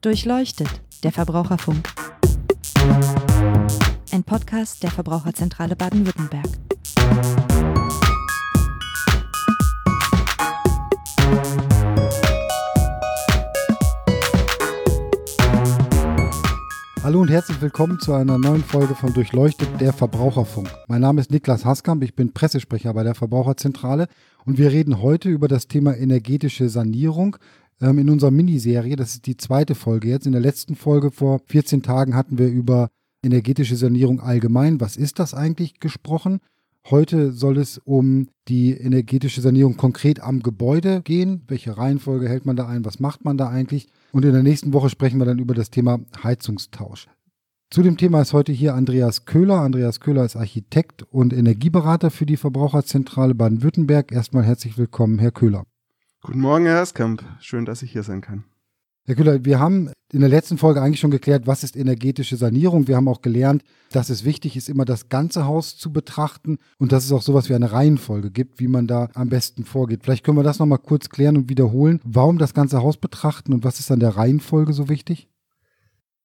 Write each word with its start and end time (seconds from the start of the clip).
Durchleuchtet, 0.00 0.68
der 1.02 1.10
Verbraucherfunk. 1.10 1.92
Ein 4.12 4.22
Podcast 4.22 4.84
der 4.84 4.92
Verbraucherzentrale 4.92 5.74
Baden-Württemberg. 5.74 6.46
Hallo 17.02 17.20
und 17.20 17.30
herzlich 17.30 17.60
willkommen 17.60 17.98
zu 17.98 18.12
einer 18.12 18.38
neuen 18.38 18.62
Folge 18.62 18.94
von 18.94 19.12
Durchleuchtet 19.12 19.80
der 19.80 19.92
Verbraucherfunk. 19.92 20.70
Mein 20.86 21.00
Name 21.00 21.20
ist 21.20 21.32
Niklas 21.32 21.64
Haskamp, 21.64 22.04
ich 22.04 22.14
bin 22.14 22.32
Pressesprecher 22.32 22.94
bei 22.94 23.02
der 23.02 23.16
Verbraucherzentrale 23.16 24.06
und 24.44 24.58
wir 24.58 24.70
reden 24.70 25.02
heute 25.02 25.28
über 25.28 25.48
das 25.48 25.66
Thema 25.66 25.96
energetische 25.96 26.68
Sanierung 26.68 27.36
ähm, 27.80 27.98
in 27.98 28.10
unserer 28.10 28.30
Miniserie. 28.30 28.96
Das 28.96 29.14
ist 29.14 29.26
die 29.26 29.36
zweite 29.36 29.74
Folge 29.74 30.08
jetzt. 30.08 30.26
In 30.26 30.32
der 30.32 30.40
letzten 30.40 30.74
Folge 30.74 31.10
vor 31.10 31.40
14 31.46 31.82
Tagen 31.82 32.14
hatten 32.14 32.38
wir 32.38 32.48
über 32.48 32.88
energetische 33.22 33.76
Sanierung 33.76 34.20
allgemein. 34.20 34.80
Was 34.80 34.96
ist 34.96 35.18
das 35.18 35.34
eigentlich 35.34 35.80
gesprochen? 35.80 36.40
Heute 36.90 37.32
soll 37.32 37.58
es 37.58 37.78
um 37.78 38.28
die 38.48 38.72
energetische 38.72 39.40
Sanierung 39.40 39.76
konkret 39.76 40.20
am 40.20 40.42
Gebäude 40.42 41.02
gehen. 41.02 41.42
Welche 41.46 41.76
Reihenfolge 41.76 42.28
hält 42.28 42.46
man 42.46 42.56
da 42.56 42.66
ein? 42.66 42.84
Was 42.84 42.98
macht 42.98 43.24
man 43.24 43.36
da 43.36 43.48
eigentlich? 43.48 43.88
Und 44.12 44.24
in 44.24 44.32
der 44.32 44.42
nächsten 44.42 44.72
Woche 44.72 44.88
sprechen 44.88 45.18
wir 45.18 45.26
dann 45.26 45.38
über 45.38 45.54
das 45.54 45.70
Thema 45.70 46.00
Heizungstausch. 46.22 47.08
Zu 47.70 47.82
dem 47.82 47.98
Thema 47.98 48.22
ist 48.22 48.32
heute 48.32 48.52
hier 48.52 48.74
Andreas 48.74 49.26
Köhler. 49.26 49.60
Andreas 49.60 50.00
Köhler 50.00 50.24
ist 50.24 50.36
Architekt 50.36 51.02
und 51.02 51.34
Energieberater 51.34 52.10
für 52.10 52.24
die 52.24 52.38
Verbraucherzentrale 52.38 53.34
Baden-Württemberg. 53.34 54.10
Erstmal 54.10 54.44
herzlich 54.44 54.78
willkommen, 54.78 55.18
Herr 55.18 55.32
Köhler. 55.32 55.64
Guten 56.20 56.40
Morgen, 56.40 56.66
Herr 56.66 56.78
Erskamp. 56.78 57.22
Schön, 57.40 57.64
dass 57.64 57.82
ich 57.82 57.92
hier 57.92 58.02
sein 58.02 58.20
kann. 58.20 58.44
Herr 59.04 59.14
Kühler, 59.14 59.44
wir 59.44 59.60
haben 59.60 59.92
in 60.12 60.20
der 60.20 60.28
letzten 60.28 60.58
Folge 60.58 60.82
eigentlich 60.82 60.98
schon 60.98 61.12
geklärt, 61.12 61.46
was 61.46 61.62
ist 61.62 61.76
energetische 61.76 62.36
Sanierung. 62.36 62.88
Wir 62.88 62.96
haben 62.96 63.08
auch 63.08 63.22
gelernt, 63.22 63.62
dass 63.92 64.10
es 64.10 64.24
wichtig 64.24 64.56
ist, 64.56 64.68
immer 64.68 64.84
das 64.84 65.08
ganze 65.08 65.46
Haus 65.46 65.78
zu 65.78 65.92
betrachten 65.92 66.58
und 66.78 66.90
dass 66.90 67.04
es 67.04 67.12
auch 67.12 67.22
sowas 67.22 67.48
wie 67.48 67.54
eine 67.54 67.70
Reihenfolge 67.70 68.32
gibt, 68.32 68.58
wie 68.58 68.66
man 68.66 68.88
da 68.88 69.08
am 69.14 69.28
besten 69.28 69.64
vorgeht. 69.64 70.00
Vielleicht 70.02 70.24
können 70.24 70.36
wir 70.36 70.42
das 70.42 70.58
nochmal 70.58 70.78
kurz 70.78 71.08
klären 71.08 71.36
und 71.36 71.48
wiederholen. 71.48 72.00
Warum 72.04 72.36
das 72.36 72.52
ganze 72.52 72.82
Haus 72.82 72.96
betrachten 72.96 73.52
und 73.52 73.62
was 73.62 73.78
ist 73.78 73.90
an 73.92 74.00
der 74.00 74.16
Reihenfolge 74.16 74.72
so 74.72 74.88
wichtig? 74.88 75.28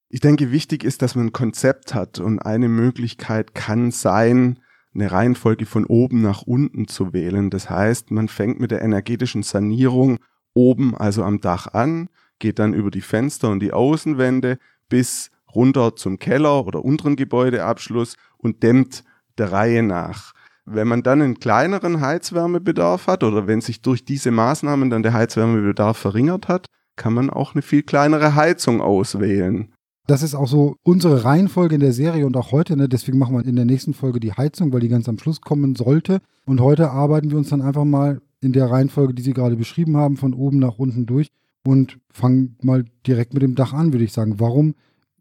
Ich 0.10 0.22
denke, 0.22 0.52
wichtig 0.52 0.84
ist, 0.84 1.04
dass 1.04 1.16
man 1.16 1.28
ein 1.28 1.34
Konzept 1.34 1.94
hat 1.94 2.20
und 2.20 2.40
eine 2.40 2.68
Möglichkeit 2.68 3.54
kann 3.54 3.92
sein, 3.92 4.60
eine 4.94 5.12
Reihenfolge 5.12 5.66
von 5.66 5.86
oben 5.86 6.22
nach 6.22 6.44
unten 6.44 6.88
zu 6.88 7.14
wählen. 7.14 7.50
Das 7.50 7.70
heißt, 7.70 8.12
man 8.12 8.28
fängt 8.28 8.60
mit 8.60 8.72
der 8.72 8.82
energetischen 8.82 9.44
Sanierung 9.44 10.20
oben, 10.54 10.96
also 10.96 11.24
am 11.24 11.42
Dach 11.42 11.68
an, 11.68 12.10
geht 12.40 12.60
dann 12.60 12.74
über 12.74 12.92
die 12.92 13.02
Fenster 13.02 13.50
und 13.50 13.60
die 13.60 13.74
Außenwände 13.74 14.58
bis 14.90 15.32
runter 15.56 15.96
zum 15.96 16.20
Keller 16.20 16.66
oder 16.66 16.84
unteren 16.84 17.16
Gebäudeabschluss 17.16 18.16
und 18.38 18.64
dämmt 18.64 19.04
der 19.38 19.52
Reihe 19.52 19.84
nach. 19.84 20.34
Wenn 20.66 20.88
man 20.88 21.04
dann 21.04 21.22
einen 21.22 21.40
kleineren 21.40 22.00
Heizwärmebedarf 22.00 23.08
hat 23.08 23.24
oder 23.24 23.48
wenn 23.48 23.62
sich 23.62 23.82
durch 23.82 24.06
diese 24.06 24.32
Maßnahmen 24.32 24.90
dann 24.90 25.04
der 25.04 25.14
Heizwärmebedarf 25.14 25.98
verringert 25.98 26.48
hat, 26.48 26.68
kann 26.96 27.14
man 27.14 27.30
auch 27.30 27.54
eine 27.54 27.62
viel 27.62 27.84
kleinere 27.84 28.36
Heizung 28.36 28.80
auswählen. 28.80 29.74
Das 30.06 30.22
ist 30.22 30.36
auch 30.36 30.48
so 30.48 30.76
unsere 30.84 31.24
Reihenfolge 31.24 31.76
in 31.76 31.82
der 31.82 31.94
Serie 31.94 32.26
und 32.26 32.36
auch 32.36 32.52
heute. 32.52 32.76
Ne? 32.76 32.90
Deswegen 32.90 33.18
machen 33.18 33.36
wir 33.36 33.46
in 33.46 33.56
der 33.56 33.66
nächsten 33.66 33.94
Folge 33.94 34.20
die 34.20 34.34
Heizung, 34.34 34.74
weil 34.74 34.82
die 34.82 34.90
ganz 34.90 35.08
am 35.08 35.18
Schluss 35.18 35.40
kommen 35.40 35.76
sollte. 35.76 36.20
Und 36.46 36.60
heute 36.60 36.92
arbeiten 36.92 37.32
wir 37.32 37.38
uns 37.38 37.50
dann 37.50 37.62
einfach 37.62 37.86
mal 37.86 38.22
in 38.42 38.52
der 38.52 38.70
Reihenfolge, 38.70 39.14
die 39.14 39.22
Sie 39.22 39.34
gerade 39.34 39.56
beschrieben 39.56 39.96
haben, 39.96 40.18
von 40.18 40.34
oben 40.34 40.60
nach 40.60 40.78
unten 40.78 41.06
durch 41.06 41.30
und 41.66 42.00
fangen 42.12 42.58
mal 42.62 42.84
direkt 43.08 43.34
mit 43.34 43.44
dem 43.44 43.56
Dach 43.56 43.72
an, 43.72 43.94
würde 43.94 44.04
ich 44.04 44.12
sagen. 44.12 44.42
Warum 44.42 44.76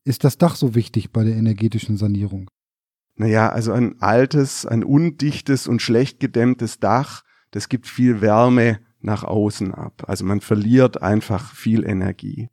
ist 0.05 0.25
das 0.25 0.39
Dach 0.39 0.57
so 0.57 0.75
wichtig 0.75 1.13
bei 1.13 1.23
der 1.23 1.37
energetischen 1.37 1.97
Sanierung? 1.97 2.51
Naja, 3.15 3.51
also 3.51 3.73
ein 3.73 4.01
altes, 4.01 4.67
ein 4.67 4.83
undichtes 4.83 5.69
und 5.69 5.81
schlecht 5.81 6.19
gedämmtes 6.19 6.81
Dach, 6.81 7.23
das 7.53 7.69
gibt 7.69 7.87
viel 7.87 8.21
Wärme 8.21 8.81
nach 9.01 9.23
außen 9.23 9.73
ab. 9.73 10.05
Also 10.09 10.25
man 10.25 10.41
verliert 10.41 11.03
einfach 11.03 11.55
viel 11.55 11.85
Energie. 11.85 12.49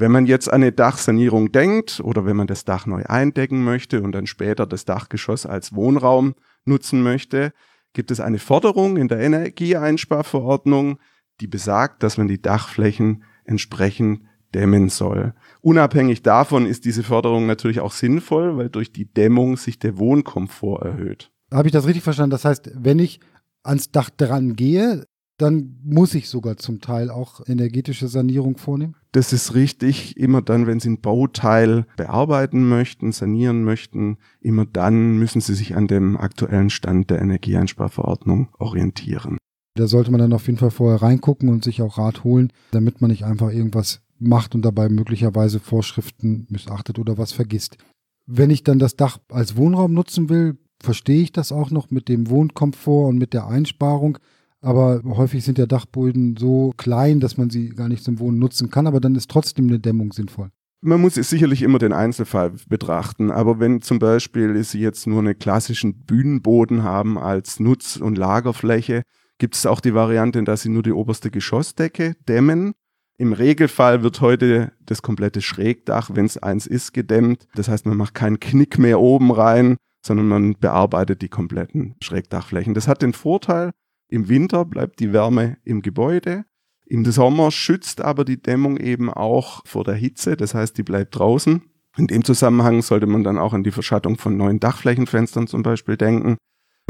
Wenn 0.00 0.12
man 0.12 0.24
jetzt 0.24 0.50
an 0.50 0.62
eine 0.62 0.72
Dachsanierung 0.72 1.52
denkt 1.52 2.00
oder 2.02 2.24
wenn 2.24 2.34
man 2.34 2.46
das 2.46 2.64
Dach 2.64 2.86
neu 2.86 3.04
eindecken 3.04 3.62
möchte 3.64 4.00
und 4.00 4.12
dann 4.12 4.26
später 4.26 4.66
das 4.66 4.86
Dachgeschoss 4.86 5.44
als 5.44 5.74
Wohnraum 5.74 6.34
nutzen 6.64 7.02
möchte, 7.02 7.52
gibt 7.92 8.10
es 8.10 8.18
eine 8.18 8.38
Forderung 8.38 8.96
in 8.96 9.08
der 9.08 9.20
Energieeinsparverordnung, 9.20 10.98
die 11.42 11.48
besagt, 11.48 12.02
dass 12.02 12.16
man 12.16 12.28
die 12.28 12.40
Dachflächen 12.40 13.24
entsprechend 13.44 14.22
dämmen 14.54 14.88
soll. 14.88 15.34
Unabhängig 15.60 16.22
davon 16.22 16.64
ist 16.64 16.86
diese 16.86 17.02
Förderung 17.02 17.44
natürlich 17.44 17.80
auch 17.80 17.92
sinnvoll, 17.92 18.56
weil 18.56 18.70
durch 18.70 18.94
die 18.94 19.12
Dämmung 19.12 19.58
sich 19.58 19.78
der 19.78 19.98
Wohnkomfort 19.98 20.82
erhöht. 20.82 21.30
Habe 21.52 21.68
ich 21.68 21.72
das 21.72 21.86
richtig 21.86 22.04
verstanden? 22.04 22.30
Das 22.30 22.46
heißt, 22.46 22.70
wenn 22.74 22.98
ich 22.98 23.20
ans 23.62 23.90
Dach 23.90 24.08
dran 24.08 24.56
gehe, 24.56 25.04
dann 25.40 25.78
muss 25.82 26.14
ich 26.14 26.28
sogar 26.28 26.56
zum 26.56 26.80
Teil 26.80 27.10
auch 27.10 27.46
energetische 27.46 28.08
Sanierung 28.08 28.58
vornehmen? 28.58 28.94
Das 29.12 29.32
ist 29.32 29.54
richtig. 29.54 30.16
Immer 30.16 30.42
dann, 30.42 30.66
wenn 30.66 30.80
Sie 30.80 30.90
ein 30.90 31.00
Bauteil 31.00 31.86
bearbeiten 31.96 32.68
möchten, 32.68 33.12
sanieren 33.12 33.64
möchten, 33.64 34.18
immer 34.40 34.66
dann 34.66 35.18
müssen 35.18 35.40
Sie 35.40 35.54
sich 35.54 35.76
an 35.76 35.86
dem 35.86 36.16
aktuellen 36.16 36.70
Stand 36.70 37.10
der 37.10 37.20
Energieeinsparverordnung 37.20 38.48
orientieren. 38.58 39.38
Da 39.74 39.86
sollte 39.86 40.10
man 40.10 40.20
dann 40.20 40.32
auf 40.32 40.46
jeden 40.46 40.58
Fall 40.58 40.70
vorher 40.70 41.00
reingucken 41.00 41.48
und 41.48 41.64
sich 41.64 41.80
auch 41.80 41.98
Rat 41.98 42.24
holen, 42.24 42.52
damit 42.72 43.00
man 43.00 43.10
nicht 43.10 43.24
einfach 43.24 43.50
irgendwas 43.50 44.00
macht 44.18 44.54
und 44.54 44.62
dabei 44.62 44.88
möglicherweise 44.88 45.60
Vorschriften 45.60 46.46
missachtet 46.50 46.98
oder 46.98 47.18
was 47.18 47.32
vergisst. 47.32 47.78
Wenn 48.26 48.50
ich 48.50 48.62
dann 48.62 48.78
das 48.78 48.96
Dach 48.96 49.18
als 49.30 49.56
Wohnraum 49.56 49.92
nutzen 49.92 50.28
will, 50.28 50.58
verstehe 50.80 51.22
ich 51.22 51.32
das 51.32 51.52
auch 51.52 51.70
noch 51.70 51.90
mit 51.90 52.08
dem 52.08 52.28
Wohnkomfort 52.30 53.08
und 53.08 53.18
mit 53.18 53.32
der 53.32 53.46
Einsparung. 53.46 54.18
Aber 54.62 55.00
häufig 55.04 55.44
sind 55.44 55.58
ja 55.58 55.66
Dachböden 55.66 56.36
so 56.36 56.72
klein, 56.76 57.20
dass 57.20 57.36
man 57.36 57.50
sie 57.50 57.70
gar 57.70 57.88
nicht 57.88 58.04
zum 58.04 58.18
Wohnen 58.18 58.38
nutzen 58.38 58.70
kann, 58.70 58.86
aber 58.86 59.00
dann 59.00 59.14
ist 59.14 59.30
trotzdem 59.30 59.68
eine 59.68 59.78
Dämmung 59.78 60.12
sinnvoll. 60.12 60.50
Man 60.82 61.00
muss 61.00 61.14
sicherlich 61.14 61.60
immer 61.60 61.78
den 61.78 61.92
Einzelfall 61.92 62.52
betrachten, 62.68 63.30
aber 63.30 63.60
wenn 63.60 63.82
zum 63.82 63.98
Beispiel 63.98 64.62
Sie 64.64 64.80
jetzt 64.80 65.06
nur 65.06 65.18
einen 65.18 65.38
klassischen 65.38 66.04
Bühnenboden 66.04 66.82
haben 66.82 67.18
als 67.18 67.60
Nutz- 67.60 67.98
und 67.98 68.16
Lagerfläche, 68.16 69.02
gibt 69.38 69.56
es 69.56 69.66
auch 69.66 69.80
die 69.80 69.94
Variante, 69.94 70.42
dass 70.42 70.62
sie 70.62 70.70
nur 70.70 70.82
die 70.82 70.92
oberste 70.92 71.30
Geschossdecke 71.30 72.14
dämmen. 72.28 72.72
Im 73.18 73.34
Regelfall 73.34 74.02
wird 74.02 74.22
heute 74.22 74.72
das 74.86 75.02
komplette 75.02 75.42
Schrägdach, 75.42 76.10
wenn 76.14 76.24
es 76.24 76.38
eins 76.38 76.66
ist, 76.66 76.94
gedämmt. 76.94 77.46
Das 77.54 77.68
heißt, 77.68 77.84
man 77.84 77.98
macht 77.98 78.14
keinen 78.14 78.40
Knick 78.40 78.78
mehr 78.78 79.00
oben 79.00 79.30
rein, 79.30 79.76
sondern 80.02 80.28
man 80.28 80.54
bearbeitet 80.58 81.20
die 81.20 81.28
kompletten 81.28 81.96
Schrägdachflächen. 82.00 82.72
Das 82.72 82.88
hat 82.88 83.02
den 83.02 83.12
Vorteil, 83.12 83.72
im 84.10 84.28
Winter 84.28 84.64
bleibt 84.64 85.00
die 85.00 85.12
Wärme 85.12 85.56
im 85.64 85.82
Gebäude. 85.82 86.44
Im 86.84 87.04
Sommer 87.04 87.52
schützt 87.52 88.00
aber 88.00 88.24
die 88.24 88.42
Dämmung 88.42 88.76
eben 88.76 89.08
auch 89.08 89.64
vor 89.64 89.84
der 89.84 89.94
Hitze, 89.94 90.36
das 90.36 90.54
heißt, 90.54 90.76
die 90.76 90.82
bleibt 90.82 91.16
draußen. 91.16 91.62
In 91.96 92.08
dem 92.08 92.24
Zusammenhang 92.24 92.82
sollte 92.82 93.06
man 93.06 93.22
dann 93.22 93.38
auch 93.38 93.52
an 93.52 93.62
die 93.62 93.70
Verschattung 93.70 94.18
von 94.18 94.36
neuen 94.36 94.58
Dachflächenfenstern 94.58 95.46
zum 95.46 95.62
Beispiel 95.62 95.96
denken. 95.96 96.36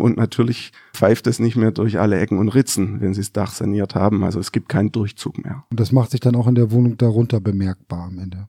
Und 0.00 0.16
natürlich 0.16 0.72
pfeift 0.94 1.26
es 1.26 1.38
nicht 1.38 1.56
mehr 1.56 1.72
durch 1.72 1.98
alle 1.98 2.18
Ecken 2.18 2.38
und 2.38 2.48
Ritzen, 2.48 3.02
wenn 3.02 3.12
sie 3.12 3.20
das 3.20 3.32
Dach 3.32 3.52
saniert 3.52 3.94
haben. 3.94 4.24
Also 4.24 4.40
es 4.40 4.50
gibt 4.50 4.70
keinen 4.70 4.92
Durchzug 4.92 5.44
mehr. 5.44 5.64
Und 5.70 5.78
das 5.78 5.92
macht 5.92 6.10
sich 6.10 6.20
dann 6.20 6.36
auch 6.36 6.46
in 6.46 6.54
der 6.54 6.70
Wohnung 6.70 6.96
darunter 6.96 7.40
bemerkbar 7.40 8.04
am 8.04 8.18
Ende. 8.18 8.48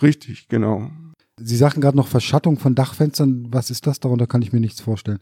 Richtig, 0.00 0.48
genau. 0.48 0.90
Sie 1.38 1.56
sagten 1.56 1.82
gerade 1.82 1.98
noch 1.98 2.08
Verschattung 2.08 2.58
von 2.58 2.74
Dachfenstern. 2.74 3.48
Was 3.50 3.70
ist 3.70 3.86
das? 3.86 4.00
Darunter 4.00 4.26
kann 4.26 4.40
ich 4.40 4.54
mir 4.54 4.60
nichts 4.60 4.80
vorstellen. 4.80 5.20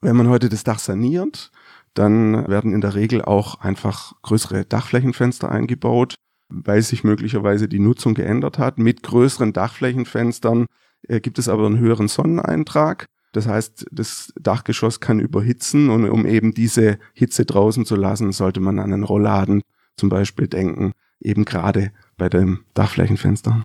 Wenn 0.00 0.16
man 0.16 0.28
heute 0.28 0.48
das 0.48 0.64
Dach 0.64 0.80
saniert, 0.80 1.52
dann 1.94 2.48
werden 2.48 2.72
in 2.72 2.80
der 2.80 2.94
Regel 2.94 3.22
auch 3.22 3.60
einfach 3.60 4.14
größere 4.22 4.64
Dachflächenfenster 4.64 5.50
eingebaut, 5.50 6.14
weil 6.48 6.82
sich 6.82 7.04
möglicherweise 7.04 7.68
die 7.68 7.78
Nutzung 7.78 8.14
geändert 8.14 8.58
hat. 8.58 8.78
Mit 8.78 9.02
größeren 9.02 9.52
Dachflächenfenstern 9.52 10.66
äh, 11.08 11.20
gibt 11.20 11.38
es 11.38 11.48
aber 11.48 11.66
einen 11.66 11.78
höheren 11.78 12.08
Sonneneintrag. 12.08 13.06
Das 13.32 13.46
heißt, 13.46 13.86
das 13.90 14.32
Dachgeschoss 14.38 15.00
kann 15.00 15.18
überhitzen 15.18 15.88
und 15.88 16.08
um 16.08 16.26
eben 16.26 16.52
diese 16.52 16.98
Hitze 17.14 17.46
draußen 17.46 17.86
zu 17.86 17.96
lassen, 17.96 18.32
sollte 18.32 18.60
man 18.60 18.78
an 18.78 18.92
einen 18.92 19.04
Rollladen 19.04 19.62
zum 19.96 20.10
Beispiel 20.10 20.48
denken, 20.48 20.92
eben 21.20 21.44
gerade 21.44 21.92
bei 22.18 22.28
dem 22.28 22.64
Dachflächenfenster. 22.74 23.62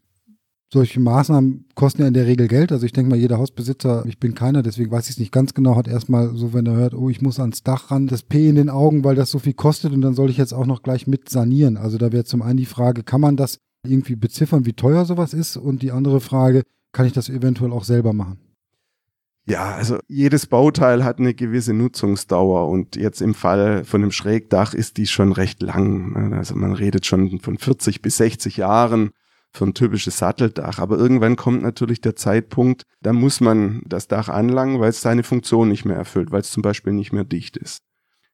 Solche 0.70 1.00
Maßnahmen 1.00 1.66
kosten 1.76 2.02
ja 2.02 2.10
in 2.10 2.14
der 2.14 2.26
Regel 2.26 2.50
Geld. 2.50 2.74
Also 2.74 2.86
ich 2.86 2.92
denke 2.92 3.10
mal, 3.10 3.20
jeder 3.20 3.38
Hausbesitzer, 3.38 4.04
ich 4.06 4.20
bin 4.20 4.36
keiner, 4.36 4.64
deswegen 4.64 4.92
weiß 4.92 5.06
ich 5.06 5.12
es 5.12 5.20
nicht 5.20 5.32
ganz 5.32 5.54
genau, 5.54 5.78
hat 5.78 5.88
erstmal 5.88 6.36
so, 6.36 6.54
wenn 6.54 6.66
er 6.66 6.76
hört, 6.76 6.94
oh, 6.94 7.10
ich 7.10 7.22
muss 7.22 7.40
ans 7.40 7.64
Dach 7.64 7.90
ran, 7.90 8.08
das 8.08 8.24
P 8.24 8.50
in 8.50 8.56
den 8.56 8.70
Augen, 8.70 9.06
weil 9.06 9.16
das 9.16 9.32
so 9.32 9.40
viel 9.40 9.54
kostet 9.54 9.94
und 9.94 10.02
dann 10.02 10.14
soll 10.14 10.30
ich 10.30 10.38
jetzt 10.38 10.54
auch 10.54 10.66
noch 10.66 10.84
gleich 10.84 11.08
mit 11.08 11.30
sanieren. 11.30 11.78
Also 11.78 11.98
da 11.98 12.12
wäre 12.12 12.26
zum 12.26 12.42
einen 12.42 12.58
die 12.58 12.66
Frage, 12.66 13.04
kann 13.04 13.22
man 13.22 13.38
das 13.38 13.60
irgendwie 13.86 14.18
beziffern, 14.18 14.66
wie 14.66 14.74
teuer 14.74 15.06
sowas 15.06 15.34
ist? 15.34 15.56
Und 15.56 15.82
die 15.82 15.92
andere 15.92 16.20
Frage, 16.20 16.64
kann 16.92 17.06
ich 17.06 17.14
das 17.14 17.30
eventuell 17.30 17.72
auch 17.72 17.86
selber 17.86 18.12
machen? 18.12 18.40
Ja, 19.46 19.72
also 19.72 20.00
jedes 20.10 20.48
Bauteil 20.48 21.06
hat 21.06 21.20
eine 21.20 21.34
gewisse 21.34 21.74
Nutzungsdauer 21.74 22.68
und 22.68 22.98
jetzt 22.98 23.22
im 23.22 23.34
Fall 23.34 23.86
von 23.86 24.02
einem 24.02 24.12
Schrägdach 24.12 24.74
ist 24.74 24.98
die 24.98 25.08
schon 25.08 25.32
recht 25.32 25.62
lang. 25.62 26.34
Also 26.34 26.56
man 26.56 26.74
redet 26.74 27.06
schon 27.06 27.40
von 27.40 27.58
40 27.58 28.02
bis 28.02 28.18
60 28.18 28.58
Jahren 28.58 29.12
für 29.58 29.66
ein 29.66 29.74
typisches 29.74 30.18
Satteldach. 30.18 30.80
Aber 30.80 30.98
irgendwann 30.98 31.36
kommt 31.36 31.62
natürlich 31.62 32.02
der 32.02 32.16
Zeitpunkt, 32.16 32.84
da 33.02 33.14
muss 33.14 33.42
man 33.42 33.82
das 33.86 34.08
Dach 34.08 34.30
anlangen, 34.30 34.80
weil 34.80 34.90
es 34.90 35.02
seine 35.02 35.24
Funktion 35.24 35.68
nicht 35.68 35.86
mehr 35.86 35.98
erfüllt, 35.98 36.32
weil 36.32 36.42
es 36.42 36.52
zum 36.52 36.62
Beispiel 36.62 36.94
nicht 36.94 37.12
mehr 37.12 37.26
dicht 37.26 37.58
ist. 37.58 37.80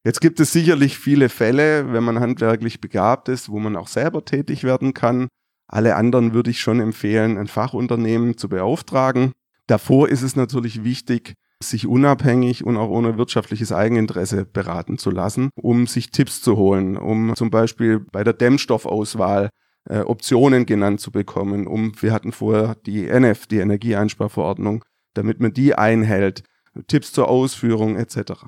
Jetzt 0.03 0.19
gibt 0.19 0.39
es 0.41 0.51
sicherlich 0.51 0.97
viele 0.97 1.29
Fälle, 1.29 1.93
wenn 1.93 2.03
man 2.03 2.19
handwerklich 2.19 2.81
begabt 2.81 3.29
ist, 3.29 3.49
wo 3.49 3.59
man 3.59 3.77
auch 3.77 3.87
selber 3.87 4.25
tätig 4.25 4.65
werden 4.65 4.93
kann. 4.93 5.29
Alle 5.67 5.95
anderen 5.95 6.33
würde 6.33 6.51
ich 6.51 6.59
schon 6.59 6.81
empfehlen, 6.81 7.37
ein 7.37 7.47
Fachunternehmen 7.47 8.37
zu 8.37 8.49
beauftragen. 8.49 9.31
Davor 9.65 10.09
ist 10.09 10.21
es 10.21 10.35
natürlich 10.35 10.83
wichtig, 10.83 11.35
sich 11.61 11.87
unabhängig 11.87 12.65
und 12.65 12.75
auch 12.75 12.89
ohne 12.89 13.17
wirtschaftliches 13.17 13.71
Eigeninteresse 13.71 14.45
beraten 14.45 14.97
zu 14.97 15.09
lassen, 15.09 15.49
um 15.55 15.87
sich 15.87 16.11
Tipps 16.11 16.41
zu 16.41 16.57
holen, 16.57 16.97
um 16.97 17.33
zum 17.35 17.49
Beispiel 17.49 18.01
bei 18.11 18.25
der 18.25 18.33
Dämmstoffauswahl 18.33 19.49
äh, 19.85 20.00
Optionen 20.00 20.65
genannt 20.65 21.00
zu 21.01 21.12
bekommen, 21.12 21.68
um, 21.68 21.91
wir 22.01 22.13
hatten 22.13 22.31
vorher 22.31 22.75
die 22.85 23.07
NF, 23.07 23.47
die 23.47 23.57
Energieeinsparverordnung, 23.57 24.83
damit 25.13 25.39
man 25.39 25.53
die 25.53 25.75
einhält, 25.75 26.44
Tipps 26.88 27.12
zur 27.12 27.30
Ausführung 27.30 27.97
etc. 27.97 28.45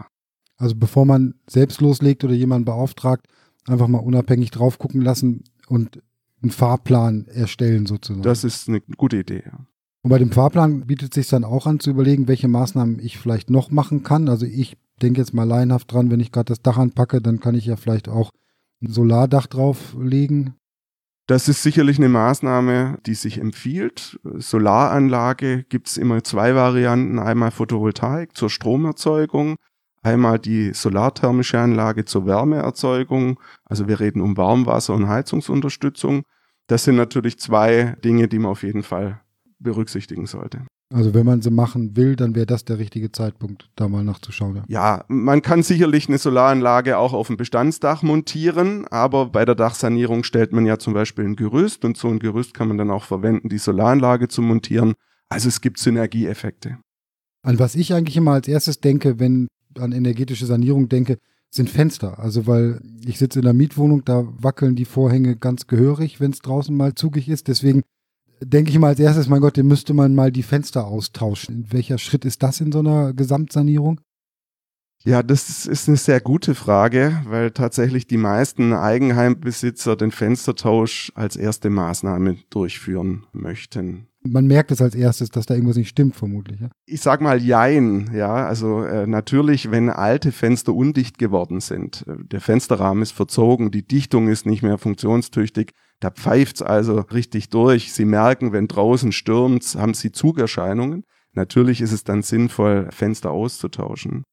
Also 0.57 0.75
bevor 0.75 1.05
man 1.05 1.35
selbst 1.47 1.81
loslegt 1.81 2.23
oder 2.23 2.33
jemanden 2.33 2.65
beauftragt, 2.65 3.27
einfach 3.67 3.87
mal 3.87 3.99
unabhängig 3.99 4.51
drauf 4.51 4.79
gucken 4.79 5.01
lassen 5.01 5.43
und 5.67 6.01
einen 6.41 6.51
Fahrplan 6.51 7.27
erstellen 7.27 7.85
sozusagen. 7.85 8.23
Das 8.23 8.43
ist 8.43 8.67
eine 8.67 8.81
gute 8.81 9.17
Idee, 9.17 9.43
ja. 9.45 9.65
Und 10.01 10.11
bei 10.11 10.19
dem 10.19 10.31
Fahrplan 10.31 10.85
bietet 10.85 11.15
sich 11.15 11.27
dann 11.29 11.43
auch 11.43 11.65
an 11.65 11.79
zu 11.79 11.89
überlegen, 11.89 12.27
welche 12.27 12.47
Maßnahmen 12.47 12.99
ich 12.99 13.17
vielleicht 13.17 13.49
noch 13.49 13.71
machen 13.71 14.03
kann. 14.03 14.29
Also 14.29 14.45
ich 14.45 14.77
denke 15.01 15.19
jetzt 15.19 15.33
mal 15.33 15.45
laienhaft 15.45 15.91
dran, 15.91 16.11
wenn 16.11 16.19
ich 16.19 16.31
gerade 16.31 16.45
das 16.45 16.61
Dach 16.61 16.77
anpacke, 16.77 17.21
dann 17.21 17.39
kann 17.39 17.55
ich 17.55 17.65
ja 17.65 17.75
vielleicht 17.75 18.07
auch 18.07 18.29
ein 18.83 18.91
Solardach 18.91 19.47
drauflegen. 19.47 20.53
Das 21.27 21.47
ist 21.49 21.63
sicherlich 21.63 21.97
eine 21.97 22.09
Maßnahme, 22.09 22.99
die 23.07 23.15
sich 23.15 23.39
empfiehlt. 23.39 24.19
Solaranlage 24.23 25.63
gibt 25.63 25.87
es 25.87 25.97
immer 25.97 26.23
zwei 26.23 26.53
Varianten. 26.53 27.17
Einmal 27.17 27.49
Photovoltaik 27.49 28.37
zur 28.37 28.51
Stromerzeugung, 28.51 29.55
einmal 30.03 30.37
die 30.37 30.73
solarthermische 30.73 31.59
Anlage 31.59 32.05
zur 32.05 32.27
Wärmeerzeugung. 32.27 33.39
Also 33.63 33.87
wir 33.87 33.99
reden 33.99 34.21
um 34.21 34.37
Warmwasser 34.37 34.93
und 34.93 35.07
Heizungsunterstützung. 35.07 36.23
Das 36.67 36.83
sind 36.83 36.95
natürlich 36.95 37.39
zwei 37.39 37.95
Dinge, 38.03 38.27
die 38.27 38.37
man 38.37 38.51
auf 38.51 38.61
jeden 38.61 38.83
Fall 38.83 39.21
berücksichtigen 39.57 40.27
sollte. 40.27 40.61
Also 40.93 41.13
wenn 41.15 41.25
man 41.25 41.41
sie 41.41 41.49
machen 41.49 41.95
will, 41.95 42.15
dann 42.15 42.35
wäre 42.35 42.45
das 42.45 42.63
der 42.63 42.77
richtige 42.77 43.11
Zeitpunkt, 43.11 43.69
da 43.75 43.87
mal 43.87 44.03
nachzuschauen. 44.03 44.57
Ja. 44.57 44.63
ja, 44.67 45.05
man 45.07 45.41
kann 45.41 45.63
sicherlich 45.63 46.07
eine 46.07 46.19
Solaranlage 46.19 46.97
auch 46.97 47.13
auf 47.13 47.27
dem 47.27 47.37
Bestandsdach 47.37 48.03
montieren, 48.03 48.87
aber 48.89 49.25
bei 49.27 49.45
der 49.45 49.55
Dachsanierung 49.55 50.23
stellt 50.23 50.53
man 50.53 50.65
ja 50.65 50.77
zum 50.77 50.93
Beispiel 50.93 51.25
ein 51.25 51.35
Gerüst 51.35 51.85
und 51.85 51.97
so 51.97 52.07
ein 52.07 52.19
Gerüst 52.19 52.53
kann 52.53 52.67
man 52.67 52.77
dann 52.77 52.91
auch 52.91 53.03
verwenden, 53.03 53.49
die 53.49 53.57
Solaranlage 53.57 54.27
zu 54.27 54.43
montieren. 54.43 54.93
Also 55.27 55.49
es 55.49 55.59
gibt 55.59 55.79
Synergieeffekte. 55.79 56.77
An 57.41 57.57
was 57.57 57.75
ich 57.75 57.93
eigentlich 57.93 58.17
immer 58.17 58.33
als 58.33 58.47
erstes 58.47 58.79
denke, 58.79 59.19
wenn 59.19 59.47
an 59.79 59.91
energetische 59.91 60.45
Sanierung 60.45 60.87
denke, 60.87 61.17
sind 61.49 61.69
Fenster. 61.69 62.19
Also 62.19 62.45
weil 62.45 62.81
ich 63.05 63.17
sitze 63.17 63.39
in 63.39 63.45
der 63.45 63.53
Mietwohnung, 63.53 64.05
da 64.05 64.27
wackeln 64.37 64.75
die 64.75 64.85
Vorhänge 64.85 65.35
ganz 65.35 65.67
gehörig, 65.67 66.19
wenn 66.19 66.31
es 66.31 66.39
draußen 66.39 66.75
mal 66.75 66.93
zugig 66.93 67.27
ist. 67.29 67.47
Deswegen 67.47 67.81
denke 68.41 68.71
ich 68.71 68.79
mal 68.79 68.89
als 68.89 68.99
erstes, 68.99 69.27
mein 69.27 69.41
Gott, 69.41 69.57
den 69.57 69.67
müsste 69.67 69.93
man 69.93 70.15
mal 70.15 70.31
die 70.31 70.43
Fenster 70.43 70.85
austauschen. 70.85 71.67
Welcher 71.69 71.97
Schritt 71.97 72.25
ist 72.25 72.43
das 72.43 72.61
in 72.61 72.71
so 72.71 72.79
einer 72.79 73.13
Gesamtsanierung? 73.13 74.01
Ja, 75.03 75.21
das 75.21 75.67
ist 75.67 75.87
eine 75.87 75.97
sehr 75.97 76.19
gute 76.19 76.55
Frage, 76.55 77.21
weil 77.27 77.51
tatsächlich 77.51 78.07
die 78.07 78.17
meisten 78.17 78.73
Eigenheimbesitzer 78.73 79.95
den 79.95 80.09
Fenstertausch 80.09 81.11
als 81.13 81.35
erste 81.35 81.69
Maßnahme 81.69 82.37
durchführen 82.49 83.27
möchten. 83.31 84.07
Man 84.23 84.47
merkt 84.47 84.71
es 84.71 84.81
als 84.81 84.95
erstes, 84.95 85.29
dass 85.29 85.45
da 85.45 85.53
irgendwas 85.53 85.77
nicht 85.77 85.89
stimmt, 85.89 86.15
vermutlich. 86.15 86.59
Ja? 86.59 86.69
Ich 86.87 87.01
sag 87.01 87.21
mal 87.21 87.39
Jein, 87.39 88.09
ja. 88.15 88.47
Also 88.47 88.83
äh, 88.83 89.05
natürlich, 89.05 89.69
wenn 89.69 89.91
alte 89.91 90.31
Fenster 90.31 90.73
undicht 90.73 91.19
geworden 91.19 91.59
sind, 91.59 92.03
äh, 92.07 92.15
der 92.23 92.41
Fensterrahmen 92.41 93.03
ist 93.03 93.11
verzogen, 93.11 93.69
die 93.69 93.87
Dichtung 93.87 94.27
ist 94.27 94.47
nicht 94.47 94.63
mehr 94.63 94.79
funktionstüchtig, 94.79 95.73
da 95.99 96.11
pfeift's 96.11 96.61
also 96.61 96.99
richtig 96.99 97.49
durch. 97.49 97.93
Sie 97.93 98.05
merken, 98.05 98.51
wenn 98.51 98.67
draußen 98.67 99.11
stürmt, 99.11 99.63
haben 99.75 99.93
Sie 99.93 100.11
Zugerscheinungen. 100.11 101.03
Natürlich 101.33 101.81
ist 101.81 101.91
es 101.91 102.03
dann 102.03 102.21
sinnvoll, 102.21 102.89
Fenster 102.91 103.31
auszutauschen. 103.31 104.23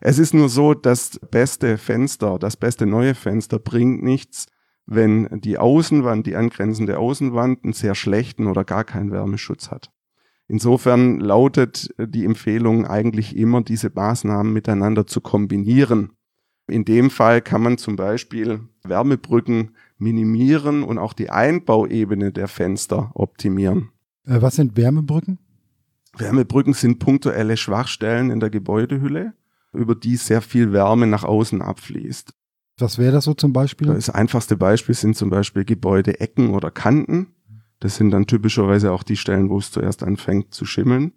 Es 0.00 0.18
ist 0.18 0.34
nur 0.34 0.48
so, 0.48 0.74
das 0.74 1.20
beste 1.30 1.78
Fenster, 1.78 2.38
das 2.38 2.56
beste 2.56 2.86
neue 2.86 3.14
Fenster 3.14 3.58
bringt 3.58 4.02
nichts, 4.02 4.46
wenn 4.84 5.28
die 5.40 5.58
Außenwand, 5.58 6.26
die 6.26 6.34
angrenzende 6.34 6.98
Außenwand 6.98 7.62
einen 7.62 7.72
sehr 7.72 7.94
schlechten 7.94 8.48
oder 8.48 8.64
gar 8.64 8.84
keinen 8.84 9.12
Wärmeschutz 9.12 9.70
hat. 9.70 9.90
Insofern 10.48 11.20
lautet 11.20 11.94
die 11.98 12.24
Empfehlung 12.24 12.84
eigentlich 12.86 13.36
immer, 13.36 13.62
diese 13.62 13.90
Maßnahmen 13.94 14.52
miteinander 14.52 15.06
zu 15.06 15.20
kombinieren. 15.20 16.12
In 16.68 16.84
dem 16.84 17.10
Fall 17.10 17.40
kann 17.40 17.62
man 17.62 17.78
zum 17.78 17.96
Beispiel 17.96 18.60
Wärmebrücken 18.82 19.76
minimieren 20.02 20.82
und 20.82 20.98
auch 20.98 21.12
die 21.12 21.30
Einbauebene 21.30 22.32
der 22.32 22.48
Fenster 22.48 23.10
optimieren. 23.14 23.90
Äh, 24.26 24.42
was 24.42 24.56
sind 24.56 24.76
Wärmebrücken? 24.76 25.38
Wärmebrücken 26.16 26.74
sind 26.74 26.98
punktuelle 26.98 27.56
Schwachstellen 27.56 28.30
in 28.30 28.40
der 28.40 28.50
Gebäudehülle, 28.50 29.32
über 29.72 29.94
die 29.94 30.16
sehr 30.16 30.42
viel 30.42 30.72
Wärme 30.72 31.06
nach 31.06 31.24
außen 31.24 31.62
abfließt. 31.62 32.34
Was 32.78 32.98
wäre 32.98 33.12
das 33.12 33.24
so 33.24 33.34
zum 33.34 33.52
Beispiel? 33.52 33.86
Das 33.88 34.10
einfachste 34.10 34.56
Beispiel 34.56 34.94
sind 34.94 35.16
zum 35.16 35.30
Beispiel 35.30 35.64
Gebäudeecken 35.64 36.50
oder 36.50 36.70
Kanten. 36.70 37.28
Das 37.80 37.96
sind 37.96 38.10
dann 38.10 38.26
typischerweise 38.26 38.92
auch 38.92 39.02
die 39.02 39.16
Stellen, 39.16 39.50
wo 39.50 39.58
es 39.58 39.70
zuerst 39.70 40.02
anfängt 40.02 40.52
zu 40.52 40.64
schimmeln. 40.64 41.12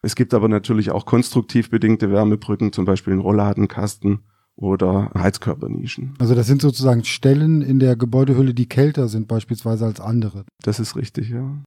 Es 0.00 0.14
gibt 0.14 0.32
aber 0.32 0.48
natürlich 0.48 0.90
auch 0.90 1.06
konstruktiv 1.06 1.70
bedingte 1.70 2.10
Wärmebrücken, 2.10 2.72
zum 2.72 2.84
Beispiel 2.84 3.12
in 3.12 3.18
Rollladenkasten 3.18 4.20
oder 4.58 5.10
Heizkörpernischen. 5.16 6.14
Also 6.18 6.34
das 6.34 6.46
sind 6.46 6.60
sozusagen 6.60 7.04
Stellen 7.04 7.62
in 7.62 7.78
der 7.78 7.96
Gebäudehülle, 7.96 8.54
die 8.54 8.68
kälter 8.68 9.08
sind 9.08 9.28
beispielsweise 9.28 9.86
als 9.86 10.00
andere. 10.00 10.44
Das 10.62 10.80
ist 10.80 10.96
richtig, 10.96 11.30
ja. 11.30 11.62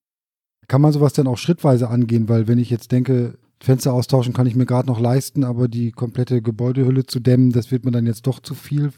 Kann 0.67 0.81
man 0.81 0.91
sowas 0.91 1.13
denn 1.13 1.27
auch 1.27 1.37
schrittweise 1.37 1.89
angehen? 1.89 2.27
Weil 2.27 2.47
wenn 2.47 2.59
ich 2.59 2.69
jetzt 2.69 2.91
denke, 2.91 3.37
Fenster 3.61 3.93
austauschen 3.93 4.33
kann 4.33 4.47
ich 4.47 4.55
mir 4.55 4.65
gerade 4.65 4.87
noch 4.87 4.99
leisten, 4.99 5.43
aber 5.43 5.67
die 5.67 5.91
komplette 5.91 6.41
Gebäudehülle 6.41 7.05
zu 7.05 7.19
dämmen, 7.19 7.51
das 7.51 7.71
wird 7.71 7.85
mir 7.85 7.91
dann 7.91 8.05
jetzt 8.05 8.27
doch 8.27 8.39
zu 8.39 8.55
viel. 8.55 8.91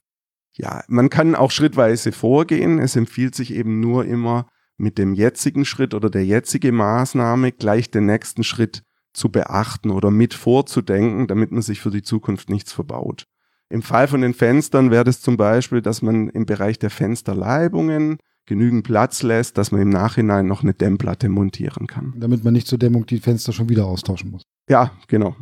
Ja, 0.56 0.84
man 0.88 1.10
kann 1.10 1.36
auch 1.36 1.52
schrittweise 1.52 2.12
vorgehen. 2.12 2.80
Es 2.80 2.96
empfiehlt 2.96 3.36
sich 3.36 3.54
eben 3.54 3.80
nur 3.80 4.06
immer 4.06 4.48
mit 4.78 4.98
dem 4.98 5.14
jetzigen 5.14 5.66
Schritt 5.66 5.94
oder 5.94 6.10
der 6.10 6.26
jetzige 6.26 6.72
Maßnahme 6.72 7.52
gleich 7.52 7.92
den 7.92 8.08
nächsten 8.08 8.44
Schritt 8.44 8.84
zu 9.14 9.30
beachten 9.30 9.92
oder 9.92 10.10
mit 10.10 10.34
vorzudenken, 10.34 11.28
damit 11.28 11.52
man 11.52 11.62
sich 11.62 11.80
für 11.80 11.92
die 11.92 12.02
Zukunft 12.02 12.50
nichts 12.50 12.74
verbaut. 12.74 13.26
Im 13.74 13.82
Fall 13.82 14.08
von 14.08 14.22
den 14.22 14.36
Fenstern 14.36 14.92
wäre 14.92 15.04
das 15.04 15.20
zum 15.20 15.36
Beispiel, 15.36 15.82
dass 15.82 16.04
man 16.04 16.30
im 16.30 16.46
Bereich 16.46 16.78
der 16.78 16.92
Fensterleibungen 16.92 18.18
genügend 18.46 18.84
Platz 18.84 19.24
lässt, 19.24 19.58
dass 19.58 19.72
man 19.72 19.82
im 19.82 19.90
Nachhinein 19.90 20.46
noch 20.46 20.62
eine 20.62 20.76
Dämmplatte 20.76 21.28
montieren 21.28 21.88
kann. 21.88 22.14
Damit 22.16 22.44
man 22.44 22.54
nicht 22.54 22.68
zur 22.68 22.78
Dämmung 22.78 23.08
die 23.08 23.18
Fenster 23.18 23.52
schon 23.52 23.70
wieder 23.70 23.88
austauschen 23.88 24.30
muss. 24.30 24.44
Ja, 24.70 24.92
genau. 25.08 25.36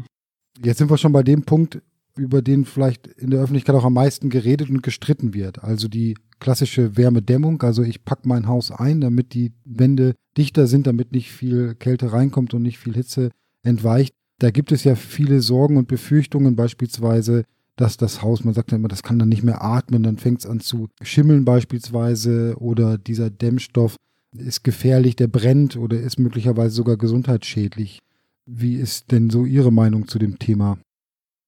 Jetzt 0.64 0.78
sind 0.78 0.90
wir 0.90 0.98
schon 0.98 1.12
bei 1.12 1.24
dem 1.24 1.44
Punkt, 1.44 1.82
über 2.16 2.42
den 2.42 2.64
vielleicht 2.64 3.06
in 3.08 3.32
der 3.32 3.42
Öffentlichkeit 3.42 3.76
auch 3.76 3.84
am 3.84 3.96
meisten 3.96 4.30
geredet 4.30 4.70
und 4.70 4.82
gestritten 4.82 5.34
wird. 5.34 5.62
Also 5.62 5.90
die 5.90 6.16
klassische 6.40 6.96
Wärmedämmung. 6.96 7.62
Also 7.64 7.84
ich 7.84 8.06
packe 8.06 8.30
mein 8.30 8.48
Haus 8.48 8.72
ein, 8.72 9.02
damit 9.02 9.34
die 9.34 9.52
Wände 9.66 10.16
dichter 10.38 10.68
sind, 10.68 10.88
damit 10.88 11.12
nicht 11.12 11.34
viel 11.34 11.76
Kälte 11.76 12.14
reinkommt 12.14 12.54
und 12.54 12.62
nicht 12.62 12.78
viel 12.78 12.94
Hitze 12.94 13.32
entweicht. 13.62 14.14
Da 14.40 14.52
gibt 14.52 14.72
es 14.72 14.86
ja 14.86 14.96
viele 14.96 15.42
Sorgen 15.42 15.76
und 15.76 15.90
Befürchtungen, 15.90 16.56
beispielsweise 16.56 17.44
dass 17.76 17.98
das 17.98 18.22
Haus, 18.22 18.44
man 18.44 18.54
sagt 18.54 18.72
ja 18.72 18.78
immer, 18.78 18.88
das 18.88 19.04
kann 19.04 19.20
dann 19.20 19.30
nicht 19.30 19.44
mehr 19.44 19.64
atmen, 19.64 20.04
dann 20.04 20.18
fängt 20.18 20.40
es 20.40 20.46
an 20.46 20.60
zu 20.60 20.90
schimmeln 21.02 21.46
beispielsweise 21.46 22.56
oder 22.58 22.98
dieser 22.98 23.30
Dämmstoff 23.30 23.96
ist 24.36 24.64
gefährlich, 24.64 25.16
der 25.16 25.28
brennt 25.28 25.76
oder 25.78 26.00
ist 26.00 26.20
möglicherweise 26.20 26.76
sogar 26.76 26.98
gesundheitsschädlich. 26.98 28.00
Wie 28.46 28.76
ist 28.76 29.12
denn 29.12 29.30
so 29.30 29.46
Ihre 29.46 29.72
Meinung 29.72 30.08
zu 30.08 30.20
dem 30.20 30.40
Thema? 30.40 30.78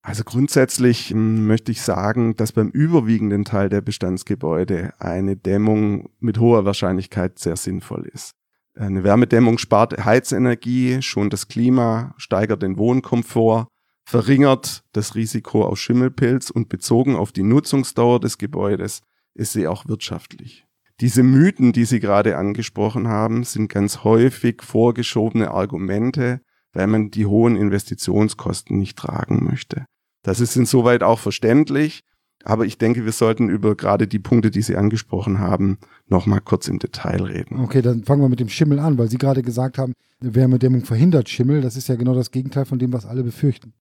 Also 0.02 0.22
grundsätzlich 0.22 1.10
hm, 1.10 1.46
möchte 1.46 1.72
ich 1.72 1.80
sagen, 1.80 2.36
dass 2.36 2.52
beim 2.52 2.68
überwiegenden 2.68 3.44
Teil 3.44 3.70
der 3.70 3.80
Bestandsgebäude 3.80 4.92
eine 4.98 5.34
Dämmung 5.34 6.10
mit 6.20 6.38
hoher 6.38 6.66
Wahrscheinlichkeit 6.66 7.38
sehr 7.38 7.56
sinnvoll 7.56 8.06
ist. 8.12 8.32
Eine 8.76 9.02
Wärmedämmung 9.02 9.56
spart 9.56 10.04
Heizenergie, 10.04 11.00
schont 11.00 11.32
das 11.32 11.48
Klima, 11.48 12.14
steigert 12.18 12.62
den 12.62 12.76
Wohnkomfort 12.76 13.68
verringert 14.04 14.84
das 14.92 15.14
Risiko 15.14 15.64
auf 15.64 15.78
Schimmelpilz 15.78 16.50
und 16.50 16.68
bezogen 16.68 17.16
auf 17.16 17.32
die 17.32 17.42
Nutzungsdauer 17.42 18.20
des 18.20 18.38
Gebäudes 18.38 19.00
ist 19.34 19.52
sie 19.52 19.66
auch 19.66 19.88
wirtschaftlich. 19.88 20.64
Diese 21.00 21.24
Mythen, 21.24 21.72
die 21.72 21.86
Sie 21.86 21.98
gerade 21.98 22.36
angesprochen 22.36 23.08
haben, 23.08 23.42
sind 23.42 23.68
ganz 23.68 24.04
häufig 24.04 24.62
vorgeschobene 24.62 25.50
Argumente, 25.50 26.40
weil 26.72 26.86
man 26.86 27.10
die 27.10 27.26
hohen 27.26 27.56
Investitionskosten 27.56 28.78
nicht 28.78 28.96
tragen 28.96 29.44
möchte. 29.44 29.86
Das 30.22 30.38
ist 30.38 30.56
insoweit 30.56 31.02
auch 31.02 31.18
verständlich, 31.18 32.04
Aber 32.46 32.66
ich 32.66 32.76
denke, 32.76 33.06
wir 33.06 33.12
sollten 33.12 33.48
über 33.48 33.74
gerade 33.74 34.06
die 34.06 34.18
Punkte, 34.18 34.50
die 34.50 34.60
Sie 34.60 34.76
angesprochen 34.76 35.38
haben, 35.38 35.78
nochmal 36.08 36.42
kurz 36.42 36.68
im 36.68 36.78
Detail 36.78 37.22
reden. 37.22 37.58
Okay, 37.60 37.80
dann 37.80 38.04
fangen 38.04 38.20
wir 38.20 38.28
mit 38.28 38.40
dem 38.40 38.50
Schimmel 38.50 38.78
an, 38.78 38.98
weil 38.98 39.08
Sie 39.08 39.16
gerade 39.16 39.42
gesagt 39.42 39.78
haben, 39.78 39.94
Wärmedämmung 40.20 40.84
verhindert 40.84 41.30
Schimmel. 41.30 41.62
Das 41.62 41.76
ist 41.76 41.88
ja 41.88 41.96
genau 41.96 42.14
das 42.14 42.30
Gegenteil 42.30 42.66
von 42.66 42.78
dem, 42.78 42.92
was 42.92 43.06
alle 43.06 43.22
befürchten. 43.22 43.72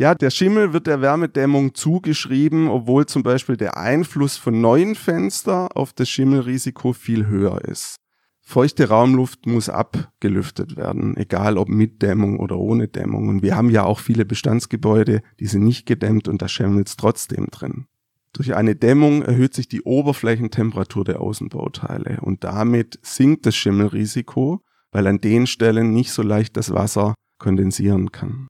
Ja, 0.00 0.14
der 0.14 0.30
Schimmel 0.30 0.72
wird 0.72 0.86
der 0.86 1.00
Wärmedämmung 1.00 1.74
zugeschrieben, 1.74 2.68
obwohl 2.68 3.06
zum 3.06 3.24
Beispiel 3.24 3.56
der 3.56 3.76
Einfluss 3.76 4.36
von 4.36 4.60
neuen 4.60 4.94
Fenstern 4.94 5.66
auf 5.74 5.92
das 5.92 6.08
Schimmelrisiko 6.08 6.92
viel 6.92 7.26
höher 7.26 7.64
ist. 7.64 7.96
Feuchte 8.40 8.90
Raumluft 8.90 9.46
muss 9.46 9.68
abgelüftet 9.68 10.76
werden, 10.76 11.16
egal 11.16 11.58
ob 11.58 11.68
mit 11.68 12.00
Dämmung 12.00 12.38
oder 12.38 12.58
ohne 12.58 12.86
Dämmung. 12.86 13.28
Und 13.28 13.42
wir 13.42 13.56
haben 13.56 13.70
ja 13.70 13.82
auch 13.82 13.98
viele 13.98 14.24
Bestandsgebäude, 14.24 15.20
die 15.40 15.46
sind 15.46 15.64
nicht 15.64 15.84
gedämmt 15.84 16.28
und 16.28 16.42
da 16.42 16.46
schimmelt 16.46 16.88
es 16.88 16.96
trotzdem 16.96 17.48
drin. 17.50 17.86
Durch 18.32 18.54
eine 18.54 18.76
Dämmung 18.76 19.22
erhöht 19.22 19.54
sich 19.54 19.68
die 19.68 19.82
Oberflächentemperatur 19.82 21.02
der 21.02 21.20
Außenbauteile 21.20 22.20
und 22.20 22.44
damit 22.44 23.00
sinkt 23.02 23.46
das 23.46 23.56
Schimmelrisiko, 23.56 24.60
weil 24.92 25.08
an 25.08 25.20
den 25.20 25.48
Stellen 25.48 25.92
nicht 25.92 26.12
so 26.12 26.22
leicht 26.22 26.56
das 26.56 26.72
Wasser 26.72 27.14
kondensieren 27.38 28.12
kann 28.12 28.46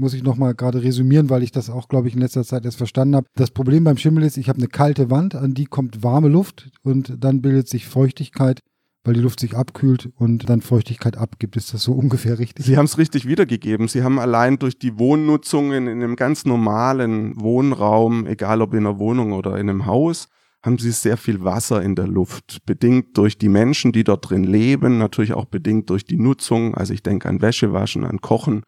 muss 0.00 0.14
ich 0.14 0.22
nochmal 0.22 0.54
gerade 0.54 0.82
resümieren, 0.82 1.30
weil 1.30 1.42
ich 1.42 1.52
das 1.52 1.70
auch, 1.70 1.88
glaube 1.88 2.08
ich, 2.08 2.14
in 2.14 2.20
letzter 2.20 2.44
Zeit 2.44 2.64
erst 2.64 2.78
verstanden 2.78 3.16
habe. 3.16 3.26
Das 3.34 3.50
Problem 3.50 3.84
beim 3.84 3.96
Schimmel 3.96 4.24
ist, 4.24 4.36
ich 4.36 4.48
habe 4.48 4.58
eine 4.58 4.68
kalte 4.68 5.10
Wand, 5.10 5.34
an 5.34 5.54
die 5.54 5.66
kommt 5.66 6.02
warme 6.02 6.28
Luft 6.28 6.70
und 6.82 7.12
dann 7.18 7.42
bildet 7.42 7.68
sich 7.68 7.86
Feuchtigkeit, 7.86 8.60
weil 9.04 9.14
die 9.14 9.20
Luft 9.20 9.40
sich 9.40 9.56
abkühlt 9.56 10.10
und 10.16 10.48
dann 10.48 10.60
Feuchtigkeit 10.60 11.16
abgibt. 11.16 11.56
Ist 11.56 11.72
das 11.72 11.82
so 11.82 11.92
ungefähr 11.92 12.38
richtig? 12.38 12.66
Sie 12.66 12.76
haben 12.76 12.86
es 12.86 12.98
richtig 12.98 13.26
wiedergegeben. 13.26 13.88
Sie 13.88 14.02
haben 14.02 14.18
allein 14.18 14.58
durch 14.58 14.78
die 14.78 14.98
Wohnnutzungen 14.98 15.86
in 15.86 16.02
einem 16.02 16.16
ganz 16.16 16.44
normalen 16.44 17.40
Wohnraum, 17.40 18.26
egal 18.26 18.62
ob 18.62 18.74
in 18.74 18.86
einer 18.86 18.98
Wohnung 18.98 19.32
oder 19.32 19.52
in 19.58 19.70
einem 19.70 19.86
Haus, 19.86 20.28
haben 20.66 20.78
sie 20.78 20.90
sehr 20.90 21.16
viel 21.16 21.44
Wasser 21.44 21.80
in 21.80 21.94
der 21.94 22.08
Luft, 22.08 22.66
bedingt 22.66 23.16
durch 23.16 23.38
die 23.38 23.48
Menschen, 23.48 23.92
die 23.92 24.02
dort 24.02 24.28
drin 24.28 24.42
leben, 24.42 24.98
natürlich 24.98 25.32
auch 25.32 25.44
bedingt 25.44 25.88
durch 25.90 26.04
die 26.04 26.18
Nutzung. 26.18 26.74
Also 26.74 26.92
ich 26.92 27.04
denke 27.04 27.28
an 27.28 27.40
Wäschewaschen, 27.40 28.04
an 28.04 28.20
Kochen 28.20 28.64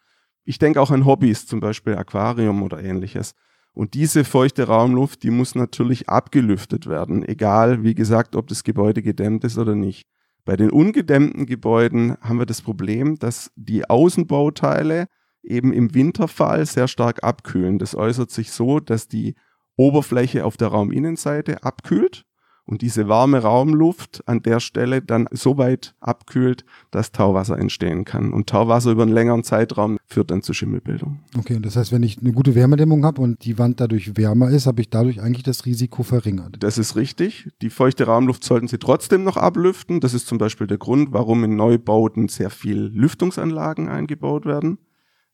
ich 0.48 0.58
denke 0.58 0.80
auch 0.80 0.90
an 0.90 1.04
Hobbys, 1.04 1.46
zum 1.46 1.60
Beispiel 1.60 1.96
Aquarium 1.96 2.62
oder 2.62 2.82
ähnliches. 2.82 3.34
Und 3.74 3.92
diese 3.92 4.24
feuchte 4.24 4.66
Raumluft, 4.66 5.22
die 5.22 5.30
muss 5.30 5.54
natürlich 5.54 6.08
abgelüftet 6.08 6.86
werden, 6.86 7.22
egal, 7.22 7.84
wie 7.84 7.94
gesagt, 7.94 8.34
ob 8.34 8.46
das 8.46 8.64
Gebäude 8.64 9.02
gedämmt 9.02 9.44
ist 9.44 9.58
oder 9.58 9.74
nicht. 9.74 10.08
Bei 10.46 10.56
den 10.56 10.70
ungedämmten 10.70 11.44
Gebäuden 11.44 12.16
haben 12.22 12.38
wir 12.38 12.46
das 12.46 12.62
Problem, 12.62 13.18
dass 13.18 13.52
die 13.56 13.90
Außenbauteile 13.90 15.08
eben 15.42 15.70
im 15.74 15.94
Winterfall 15.94 16.64
sehr 16.64 16.88
stark 16.88 17.22
abkühlen. 17.22 17.78
Das 17.78 17.94
äußert 17.94 18.30
sich 18.30 18.50
so, 18.50 18.80
dass 18.80 19.06
die 19.06 19.34
Oberfläche 19.76 20.46
auf 20.46 20.56
der 20.56 20.68
Rauminnenseite 20.68 21.62
abkühlt 21.62 22.24
und 22.68 22.82
diese 22.82 23.08
warme 23.08 23.38
Raumluft 23.38 24.22
an 24.26 24.42
der 24.42 24.60
Stelle 24.60 25.00
dann 25.00 25.26
so 25.30 25.56
weit 25.56 25.94
abkühlt, 26.00 26.66
dass 26.90 27.12
Tauwasser 27.12 27.58
entstehen 27.58 28.04
kann. 28.04 28.32
Und 28.32 28.48
Tauwasser 28.48 28.90
über 28.90 29.04
einen 29.04 29.12
längeren 29.12 29.42
Zeitraum 29.42 29.98
führt 30.04 30.30
dann 30.30 30.42
zu 30.42 30.52
Schimmelbildung. 30.52 31.20
Okay, 31.38 31.58
das 31.60 31.76
heißt, 31.76 31.92
wenn 31.92 32.02
ich 32.02 32.18
eine 32.20 32.32
gute 32.32 32.54
Wärmedämmung 32.54 33.06
habe 33.06 33.22
und 33.22 33.42
die 33.46 33.58
Wand 33.58 33.80
dadurch 33.80 34.18
wärmer 34.18 34.50
ist, 34.50 34.66
habe 34.66 34.82
ich 34.82 34.90
dadurch 34.90 35.22
eigentlich 35.22 35.44
das 35.44 35.64
Risiko 35.64 36.02
verringert. 36.02 36.56
Das 36.60 36.76
ist 36.76 36.94
richtig. 36.94 37.48
Die 37.62 37.70
feuchte 37.70 38.04
Raumluft 38.04 38.44
sollten 38.44 38.68
Sie 38.68 38.78
trotzdem 38.78 39.24
noch 39.24 39.38
ablüften. 39.38 40.00
Das 40.00 40.12
ist 40.12 40.26
zum 40.26 40.36
Beispiel 40.36 40.66
der 40.66 40.78
Grund, 40.78 41.12
warum 41.12 41.44
in 41.44 41.56
Neubauten 41.56 42.28
sehr 42.28 42.50
viel 42.50 42.78
Lüftungsanlagen 42.78 43.88
eingebaut 43.88 44.44
werden. 44.44 44.76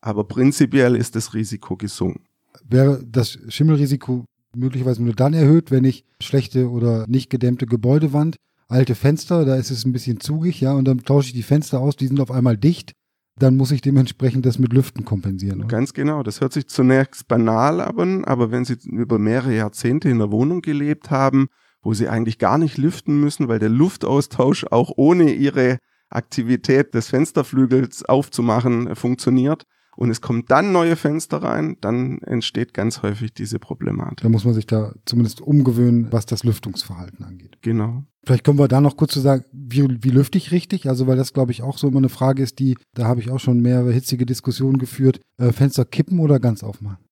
Aber 0.00 0.22
prinzipiell 0.22 0.94
ist 0.94 1.16
das 1.16 1.34
Risiko 1.34 1.76
gesunken. 1.76 2.24
Wäre 2.64 3.02
das 3.04 3.38
Schimmelrisiko 3.48 4.24
möglicherweise 4.56 5.02
nur 5.02 5.14
dann 5.14 5.34
erhöht, 5.34 5.70
wenn 5.70 5.84
ich 5.84 6.04
schlechte 6.20 6.70
oder 6.70 7.06
nicht 7.08 7.30
gedämmte 7.30 7.66
Gebäudewand, 7.66 8.36
alte 8.68 8.94
Fenster, 8.94 9.44
da 9.44 9.56
ist 9.56 9.70
es 9.70 9.84
ein 9.84 9.92
bisschen 9.92 10.20
zugig, 10.20 10.60
ja, 10.60 10.72
und 10.72 10.86
dann 10.86 10.98
tausche 10.98 11.28
ich 11.28 11.34
die 11.34 11.42
Fenster 11.42 11.80
aus, 11.80 11.96
die 11.96 12.06
sind 12.06 12.20
auf 12.20 12.30
einmal 12.30 12.56
dicht, 12.56 12.92
dann 13.38 13.56
muss 13.56 13.72
ich 13.72 13.80
dementsprechend 13.80 14.46
das 14.46 14.58
mit 14.58 14.72
Lüften 14.72 15.04
kompensieren. 15.04 15.60
Oder? 15.60 15.68
Ganz 15.68 15.92
genau. 15.92 16.22
Das 16.22 16.40
hört 16.40 16.52
sich 16.52 16.68
zunächst 16.68 17.26
banal 17.26 17.80
an, 17.80 18.24
aber 18.24 18.50
wenn 18.50 18.64
Sie 18.64 18.76
über 18.84 19.18
mehrere 19.18 19.54
Jahrzehnte 19.54 20.08
in 20.08 20.18
der 20.18 20.30
Wohnung 20.30 20.62
gelebt 20.62 21.10
haben, 21.10 21.48
wo 21.82 21.94
Sie 21.94 22.08
eigentlich 22.08 22.38
gar 22.38 22.58
nicht 22.58 22.78
lüften 22.78 23.20
müssen, 23.20 23.48
weil 23.48 23.58
der 23.58 23.68
Luftaustausch 23.68 24.66
auch 24.70 24.92
ohne 24.96 25.32
Ihre 25.32 25.78
Aktivität 26.08 26.94
des 26.94 27.08
Fensterflügels 27.08 28.04
aufzumachen 28.04 28.94
funktioniert, 28.94 29.64
und 29.96 30.10
es 30.10 30.20
kommen 30.20 30.44
dann 30.46 30.72
neue 30.72 30.96
Fenster 30.96 31.42
rein, 31.42 31.76
dann 31.80 32.18
entsteht 32.18 32.74
ganz 32.74 33.02
häufig 33.02 33.32
diese 33.32 33.58
Problematik. 33.58 34.22
Da 34.22 34.28
muss 34.28 34.44
man 34.44 34.54
sich 34.54 34.66
da 34.66 34.92
zumindest 35.04 35.40
umgewöhnen, 35.40 36.08
was 36.10 36.26
das 36.26 36.44
Lüftungsverhalten 36.44 37.24
angeht. 37.24 37.58
Genau. 37.62 38.04
Vielleicht 38.24 38.44
können 38.44 38.58
wir 38.58 38.68
da 38.68 38.80
noch 38.80 38.96
kurz 38.96 39.12
zu 39.12 39.20
sagen, 39.20 39.44
wie, 39.52 40.02
wie 40.02 40.10
lüfte 40.10 40.38
ich 40.38 40.50
richtig? 40.50 40.88
Also, 40.88 41.06
weil 41.06 41.16
das, 41.16 41.32
glaube 41.32 41.52
ich, 41.52 41.62
auch 41.62 41.76
so 41.76 41.88
immer 41.88 41.98
eine 41.98 42.08
Frage 42.08 42.42
ist, 42.42 42.58
die, 42.58 42.76
da 42.94 43.04
habe 43.04 43.20
ich 43.20 43.30
auch 43.30 43.40
schon 43.40 43.60
mehrere 43.60 43.92
hitzige 43.92 44.24
Diskussionen 44.24 44.78
geführt. 44.78 45.20
Äh, 45.38 45.52
Fenster 45.52 45.84
kippen 45.84 46.18
oder 46.20 46.40
ganz 46.40 46.62
aufmachen? 46.62 47.04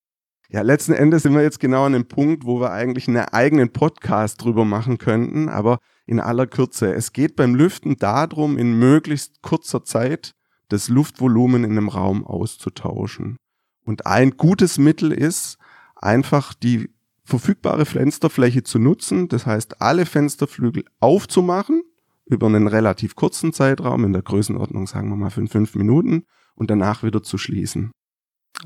Ja, 0.49 0.61
letzten 0.61 0.93
Endes 0.93 1.23
sind 1.23 1.35
wir 1.35 1.43
jetzt 1.43 1.61
genau 1.61 1.85
an 1.85 1.95
dem 1.95 2.07
Punkt, 2.07 2.45
wo 2.45 2.61
wir 2.61 2.73
eigentlich 2.73 3.09
einen 3.09 3.17
eigenen 3.17 3.73
Podcast 3.73 4.43
drüber 4.43 4.67
machen 4.67 4.99
könnten, 4.99 5.49
aber 5.49 5.79
in 6.07 6.21
aller 6.21 6.47
Kürze. 6.47 6.93
Es 6.93 7.12
geht 7.12 7.37
beim 7.37 7.55
Lüften 7.55 7.97
darum, 7.97 8.59
in 8.59 8.79
möglichst 8.79 9.41
kurzer 9.41 9.85
Zeit 9.85 10.33
das 10.73 10.88
Luftvolumen 10.88 11.64
in 11.64 11.73
einem 11.73 11.88
Raum 11.88 12.25
auszutauschen. 12.25 13.37
Und 13.85 14.07
ein 14.07 14.37
gutes 14.37 14.79
Mittel 14.79 15.12
ist, 15.12 15.59
einfach 15.97 16.55
die 16.55 16.91
verfügbare 17.25 17.85
Fensterfläche 17.85 18.62
zu 18.62 18.79
nutzen. 18.79 19.29
Das 19.29 19.47
heißt, 19.47 19.81
alle 19.81 20.07
Fensterflügel 20.07 20.85
aufzumachen 21.00 21.83
über 22.25 22.47
einen 22.47 22.67
relativ 22.67 23.14
kurzen 23.14 23.52
Zeitraum, 23.52 24.05
in 24.05 24.12
der 24.12 24.23
Größenordnung 24.23 24.87
sagen 24.87 25.09
wir 25.11 25.17
mal 25.17 25.31
für 25.31 25.47
fünf 25.47 25.75
Minuten 25.75 26.25
und 26.55 26.71
danach 26.71 27.02
wieder 27.02 27.23
zu 27.23 27.38
schließen. 27.38 27.91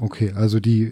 Okay, 0.01 0.33
also 0.33 0.61
die 0.61 0.91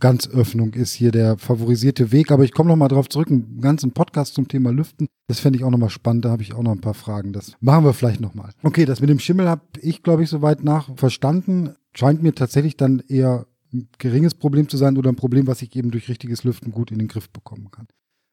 Ganzöffnung 0.00 0.74
ist 0.74 0.92
hier 0.92 1.10
der 1.10 1.38
favorisierte 1.38 2.12
Weg. 2.12 2.30
Aber 2.30 2.44
ich 2.44 2.52
komme 2.52 2.68
noch 2.68 2.76
mal 2.76 2.88
drauf 2.88 3.08
zurück, 3.08 3.28
einen 3.28 3.60
ganzen 3.60 3.92
Podcast 3.92 4.34
zum 4.34 4.48
Thema 4.48 4.70
Lüften. 4.70 5.08
Das 5.28 5.40
fände 5.40 5.58
ich 5.58 5.64
auch 5.64 5.70
noch 5.70 5.78
mal 5.78 5.90
spannend. 5.90 6.24
Da 6.24 6.30
habe 6.30 6.42
ich 6.42 6.54
auch 6.54 6.62
noch 6.62 6.72
ein 6.72 6.80
paar 6.80 6.94
Fragen. 6.94 7.32
Das 7.32 7.52
machen 7.60 7.84
wir 7.84 7.92
vielleicht 7.92 8.20
noch 8.20 8.34
mal. 8.34 8.50
Okay, 8.62 8.84
das 8.84 9.00
mit 9.00 9.10
dem 9.10 9.18
Schimmel 9.18 9.48
habe 9.48 9.62
ich, 9.80 10.02
glaube 10.02 10.22
ich, 10.22 10.30
soweit 10.30 10.64
nach 10.64 10.96
verstanden. 10.96 11.74
Scheint 11.94 12.22
mir 12.22 12.34
tatsächlich 12.34 12.76
dann 12.76 13.02
eher 13.08 13.46
ein 13.72 13.88
geringes 13.98 14.34
Problem 14.34 14.68
zu 14.68 14.76
sein 14.76 14.96
oder 14.96 15.10
ein 15.10 15.16
Problem, 15.16 15.46
was 15.46 15.62
ich 15.62 15.74
eben 15.76 15.90
durch 15.90 16.08
richtiges 16.08 16.44
Lüften 16.44 16.72
gut 16.72 16.90
in 16.90 16.98
den 16.98 17.08
Griff 17.08 17.30
bekommen 17.30 17.70
kann. 17.70 17.86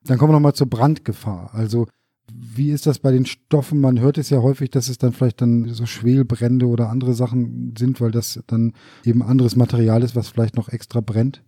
Dann 0.03 0.17
kommen 0.17 0.31
wir 0.31 0.33
noch 0.35 0.41
mal 0.41 0.53
zur 0.53 0.69
Brandgefahr. 0.69 1.49
Also 1.53 1.87
wie 2.33 2.71
ist 2.71 2.85
das 2.85 2.99
bei 2.99 3.11
den 3.11 3.25
Stoffen? 3.25 3.79
Man 3.79 3.99
hört 3.99 4.17
es 4.17 4.29
ja 4.29 4.41
häufig, 4.41 4.69
dass 4.69 4.89
es 4.89 4.97
dann 4.97 5.13
vielleicht 5.13 5.41
dann 5.41 5.67
so 5.69 5.85
Schwelbrände 5.85 6.67
oder 6.67 6.89
andere 6.89 7.13
Sachen 7.13 7.73
sind, 7.77 8.01
weil 8.01 8.11
das 8.11 8.41
dann 8.47 8.73
eben 9.03 9.21
anderes 9.21 9.55
Material 9.55 10.03
ist, 10.03 10.15
was 10.15 10.29
vielleicht 10.29 10.55
noch 10.55 10.69
extra 10.69 11.01
brennt. 11.01 11.43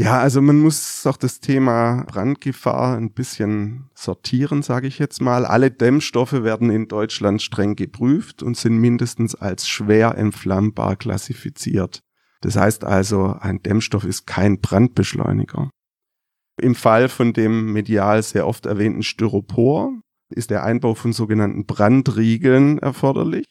Ja, 0.00 0.20
also 0.20 0.40
man 0.40 0.60
muss 0.60 1.04
auch 1.06 1.16
das 1.16 1.40
Thema 1.40 2.04
Brandgefahr 2.04 2.96
ein 2.96 3.12
bisschen 3.12 3.90
sortieren, 3.94 4.62
sage 4.62 4.86
ich 4.86 5.00
jetzt 5.00 5.20
mal. 5.20 5.44
Alle 5.44 5.72
Dämmstoffe 5.72 6.32
werden 6.44 6.70
in 6.70 6.86
Deutschland 6.86 7.42
streng 7.42 7.74
geprüft 7.74 8.44
und 8.44 8.56
sind 8.56 8.78
mindestens 8.78 9.34
als 9.34 9.66
schwer 9.66 10.16
entflammbar 10.16 10.94
klassifiziert. 10.94 12.00
Das 12.42 12.54
heißt 12.54 12.84
also, 12.84 13.36
ein 13.40 13.60
Dämmstoff 13.60 14.04
ist 14.04 14.26
kein 14.26 14.60
Brandbeschleuniger. 14.60 15.68
Im 16.60 16.76
Fall 16.76 17.08
von 17.08 17.32
dem 17.32 17.72
medial 17.72 18.22
sehr 18.22 18.46
oft 18.46 18.66
erwähnten 18.66 19.02
Styropor 19.02 20.00
ist 20.30 20.50
der 20.50 20.64
Einbau 20.64 20.94
von 20.94 21.12
sogenannten 21.12 21.66
Brandriegeln 21.66 22.78
erforderlich. 22.78 23.46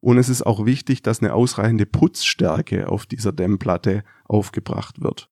Und 0.00 0.18
es 0.18 0.28
ist 0.28 0.42
auch 0.42 0.66
wichtig, 0.66 1.02
dass 1.02 1.20
eine 1.20 1.32
ausreichende 1.32 1.86
Putzstärke 1.86 2.88
auf 2.88 3.06
dieser 3.06 3.32
Dämmplatte 3.32 4.02
aufgebracht 4.24 5.00
wird. 5.00 5.28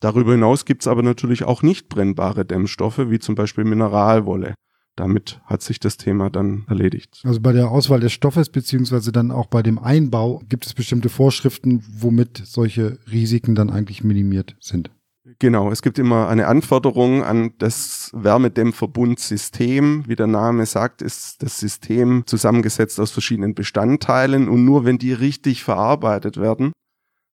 Darüber 0.00 0.32
hinaus 0.32 0.64
gibt 0.64 0.82
es 0.82 0.88
aber 0.88 1.02
natürlich 1.02 1.44
auch 1.44 1.62
nicht 1.62 1.88
brennbare 1.88 2.44
Dämmstoffe, 2.44 3.10
wie 3.10 3.18
zum 3.18 3.34
Beispiel 3.34 3.64
Mineralwolle. 3.64 4.54
Damit 4.94 5.42
hat 5.44 5.60
sich 5.60 5.78
das 5.78 5.98
Thema 5.98 6.30
dann 6.30 6.64
erledigt. 6.68 7.20
Also 7.24 7.40
bei 7.40 7.52
der 7.52 7.70
Auswahl 7.70 8.00
des 8.00 8.12
Stoffes 8.12 8.48
beziehungsweise 8.48 9.12
dann 9.12 9.30
auch 9.30 9.46
bei 9.46 9.62
dem 9.62 9.78
Einbau 9.78 10.42
gibt 10.48 10.64
es 10.64 10.72
bestimmte 10.72 11.10
Vorschriften, 11.10 11.84
womit 11.86 12.42
solche 12.44 12.98
Risiken 13.10 13.54
dann 13.54 13.68
eigentlich 13.68 14.02
minimiert 14.02 14.56
sind. 14.58 14.90
Genau, 15.38 15.70
es 15.70 15.82
gibt 15.82 15.98
immer 15.98 16.28
eine 16.28 16.46
Anforderung 16.46 17.22
an 17.22 17.52
das 17.58 18.10
Wärmedämmverbundsystem. 18.14 20.04
Wie 20.06 20.16
der 20.16 20.26
Name 20.26 20.64
sagt, 20.64 21.02
ist 21.02 21.42
das 21.42 21.60
System 21.60 22.22
zusammengesetzt 22.26 22.98
aus 22.98 23.10
verschiedenen 23.10 23.54
Bestandteilen 23.54 24.48
und 24.48 24.64
nur 24.64 24.86
wenn 24.86 24.96
die 24.96 25.12
richtig 25.12 25.62
verarbeitet 25.62 26.38
werden, 26.38 26.72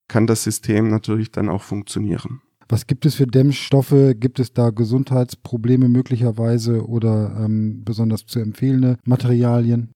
kann 0.10 0.27
das 0.27 0.43
System 0.43 0.89
natürlich 0.89 1.31
dann 1.31 1.48
auch 1.48 1.62
funktionieren. 1.62 2.41
Was 2.67 2.88
gibt 2.88 3.05
es 3.05 3.15
für 3.15 3.27
Dämmstoffe? 3.27 4.15
Gibt 4.15 4.39
es 4.39 4.53
da 4.53 4.69
Gesundheitsprobleme 4.69 5.88
möglicherweise 5.89 6.86
oder 6.88 7.36
ähm, 7.39 7.83
besonders 7.86 8.25
zu 8.25 8.39
empfehlende 8.39 8.98
Materialien? 9.05 9.91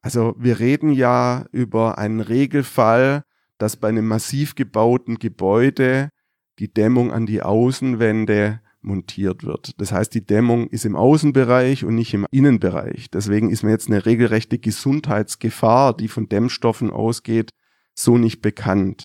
Also 0.00 0.34
wir 0.38 0.60
reden 0.60 0.92
ja 0.92 1.44
über 1.52 1.98
einen 1.98 2.20
Regelfall, 2.20 3.24
dass 3.58 3.76
bei 3.76 3.88
einem 3.88 4.06
massiv 4.06 4.54
gebauten 4.54 5.18
Gebäude 5.18 6.10
die 6.58 6.72
Dämmung 6.72 7.12
an 7.12 7.26
die 7.26 7.42
Außenwände 7.42 8.60
montiert 8.80 9.44
wird. 9.44 9.80
Das 9.80 9.92
heißt, 9.92 10.14
die 10.14 10.24
Dämmung 10.24 10.68
ist 10.68 10.84
im 10.84 10.96
Außenbereich 10.96 11.84
und 11.84 11.94
nicht 11.94 12.14
im 12.14 12.26
Innenbereich. 12.30 13.10
Deswegen 13.10 13.50
ist 13.50 13.62
mir 13.62 13.70
jetzt 13.70 13.88
eine 13.88 14.06
regelrechte 14.06 14.58
Gesundheitsgefahr, 14.58 15.96
die 15.96 16.08
von 16.08 16.28
Dämmstoffen 16.28 16.90
ausgeht, 16.90 17.50
so 17.94 18.18
nicht 18.18 18.40
bekannt. 18.40 19.04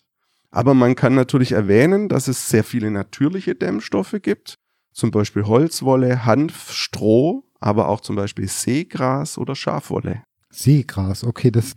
Aber 0.52 0.76
man 0.76 0.96
kann 0.96 1.16
natürlich 1.16 1.54
erwähnen, 1.54 2.10
dass 2.10 2.28
es 2.28 2.50
sehr 2.50 2.64
viele 2.64 2.92
natürliche 2.92 3.56
Dämmstoffe 3.56 4.16
gibt, 4.22 4.56
zum 4.94 5.10
Beispiel 5.10 5.46
Holzwolle, 5.46 6.26
Hanf, 6.26 6.72
Stroh, 6.72 7.44
aber 7.60 7.88
auch 7.88 8.02
zum 8.02 8.16
Beispiel 8.16 8.48
Seegras 8.48 9.40
oder 9.40 9.56
Schafwolle. 9.56 10.22
Seegras, 10.52 11.24
okay, 11.24 11.50
das 11.50 11.76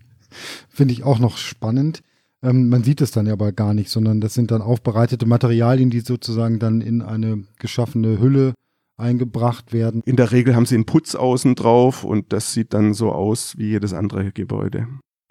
finde 0.68 0.92
ich 0.92 1.04
auch 1.04 1.18
noch 1.18 1.38
spannend. 1.38 2.02
Ähm, 2.46 2.68
man 2.68 2.84
sieht 2.84 3.00
es 3.00 3.10
dann 3.10 3.26
ja 3.26 3.32
aber 3.32 3.50
gar 3.50 3.74
nicht, 3.74 3.90
sondern 3.90 4.20
das 4.20 4.34
sind 4.34 4.52
dann 4.52 4.62
aufbereitete 4.62 5.26
Materialien, 5.26 5.90
die 5.90 6.00
sozusagen 6.00 6.60
dann 6.60 6.80
in 6.80 7.02
eine 7.02 7.44
geschaffene 7.58 8.20
Hülle 8.20 8.54
eingebracht 8.96 9.72
werden. 9.72 10.00
In 10.06 10.16
der 10.16 10.30
Regel 10.30 10.54
haben 10.54 10.64
sie 10.64 10.76
einen 10.76 10.86
Putz 10.86 11.16
außen 11.16 11.56
drauf 11.56 12.04
und 12.04 12.32
das 12.32 12.52
sieht 12.52 12.72
dann 12.72 12.94
so 12.94 13.10
aus 13.10 13.58
wie 13.58 13.70
jedes 13.70 13.92
andere 13.92 14.30
Gebäude. 14.30 14.86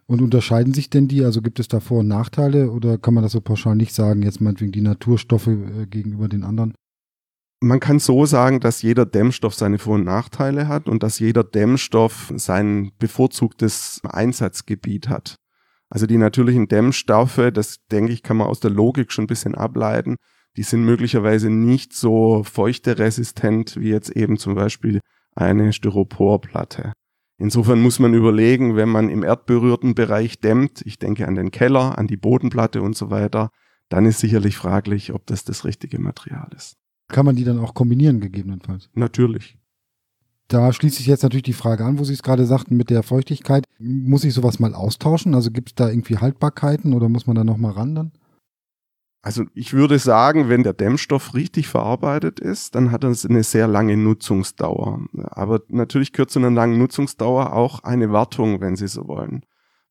Und 0.08 0.22
unterscheiden 0.22 0.74
sich 0.74 0.90
denn 0.90 1.08
die? 1.08 1.24
Also 1.24 1.42
gibt 1.42 1.60
es 1.60 1.68
da 1.68 1.80
Vor- 1.80 2.02
und 2.02 2.08
Nachteile 2.08 2.70
oder 2.70 2.98
kann 2.98 3.14
man 3.14 3.24
das 3.24 3.32
so 3.32 3.42
pauschal 3.42 3.76
nicht 3.76 3.94
sagen, 3.94 4.22
jetzt 4.22 4.42
meinetwegen 4.42 4.74
die 4.74 4.82
Naturstoffe 4.82 5.48
äh, 5.48 5.88
gegenüber 5.90 6.28
den 6.28 6.44
anderen? 6.44 6.74
Man 7.62 7.80
kann 7.80 8.00
so 8.00 8.26
sagen, 8.26 8.60
dass 8.60 8.82
jeder 8.82 9.06
Dämmstoff 9.06 9.56
seine 9.56 9.80
Vor- 9.80 9.96
und 9.96 10.04
Nachteile 10.04 10.68
hat 10.68 10.88
und 10.90 11.02
dass 11.02 11.18
jeder 11.18 11.44
Dämmstoff 11.44 12.34
sein 12.36 12.92
bevorzugtes 13.00 14.02
Einsatzgebiet 14.04 15.10
hat. 15.10 15.36
Also 15.90 16.08
die 16.08 16.18
natürlichen 16.18 16.68
Dämmstoffe, 16.68 17.52
das 17.54 17.78
denke 17.92 18.12
ich, 18.12 18.24
kann 18.24 18.38
man 18.38 18.48
aus 18.48 18.60
der 18.60 18.72
Logik 18.72 19.12
schon 19.12 19.26
ein 19.26 19.28
bisschen 19.28 19.56
ableiten. 19.56 20.16
Die 20.58 20.64
sind 20.64 20.84
möglicherweise 20.84 21.50
nicht 21.50 21.94
so 21.94 22.44
feuchteresistent 22.44 23.80
wie 23.80 23.90
jetzt 23.90 24.10
eben 24.10 24.38
zum 24.38 24.56
Beispiel 24.56 25.00
eine 25.36 25.74
Styroporplatte. 25.74 26.94
Insofern 27.38 27.82
muss 27.82 28.00
man 28.00 28.14
überlegen, 28.14 28.78
wenn 28.78 28.88
man 28.90 29.10
im 29.10 29.24
erdberührten 29.24 29.94
Bereich 29.94 30.40
dämmt, 30.40 30.82
ich 30.86 30.98
denke 30.98 31.28
an 31.28 31.36
den 31.36 31.52
Keller, 31.52 31.98
an 31.98 32.08
die 32.08 32.18
Bodenplatte 32.18 32.82
und 32.82 32.96
so 32.96 33.10
weiter, 33.10 33.50
dann 33.90 34.06
ist 34.06 34.20
sicherlich 34.20 34.56
fraglich, 34.56 35.14
ob 35.14 35.26
das 35.28 35.44
das 35.44 35.66
richtige 35.66 36.00
Material 36.00 36.50
ist. 36.56 36.78
Kann 37.10 37.26
man 37.26 37.36
die 37.36 37.44
dann 37.44 37.60
auch 37.60 37.74
kombinieren 37.74 38.22
gegebenenfalls? 38.22 38.90
Natürlich. 38.94 39.58
Da 40.48 40.72
schließt 40.72 40.98
sich 40.98 41.08
jetzt 41.08 41.24
natürlich 41.24 41.44
die 41.44 41.54
Frage 41.54 41.84
an, 41.84 41.98
wo 41.98 42.04
Sie 42.04 42.14
es 42.14 42.22
gerade 42.22 42.46
sagten 42.46 42.78
mit 42.78 42.90
der 42.90 43.02
Feuchtigkeit. 43.02 43.66
Muss 43.80 44.24
ich 44.24 44.34
sowas 44.34 44.60
mal 44.60 44.76
austauschen? 44.76 45.34
Also 45.34 45.50
gibt 45.50 45.70
es 45.70 45.76
da 45.76 45.90
irgendwie 45.90 46.18
Haltbarkeiten 46.18 46.94
oder 46.94 47.10
muss 47.10 47.26
man 47.26 47.36
da 47.36 47.44
nochmal 47.44 47.72
ran 47.72 47.96
dann? 47.96 48.12
Also 49.24 49.46
ich 49.56 49.74
würde 49.74 49.98
sagen, 49.98 50.50
wenn 50.50 50.62
der 50.62 50.74
Dämmstoff 50.74 51.34
richtig 51.34 51.68
verarbeitet 51.68 52.40
ist, 52.40 52.76
dann 52.76 52.92
hat 52.92 53.04
das 53.04 53.26
eine 53.26 53.42
sehr 53.42 53.68
lange 53.68 53.98
Nutzungsdauer. 53.98 55.08
Aber 55.32 55.62
natürlich 55.68 56.12
gehört 56.12 56.30
zu 56.30 56.38
einer 56.38 56.52
langen 56.52 56.78
Nutzungsdauer 56.78 57.54
auch 57.54 57.80
eine 57.84 58.12
Wartung, 58.12 58.62
wenn 58.62 58.76
Sie 58.76 58.88
so 58.88 59.08
wollen. 59.08 59.44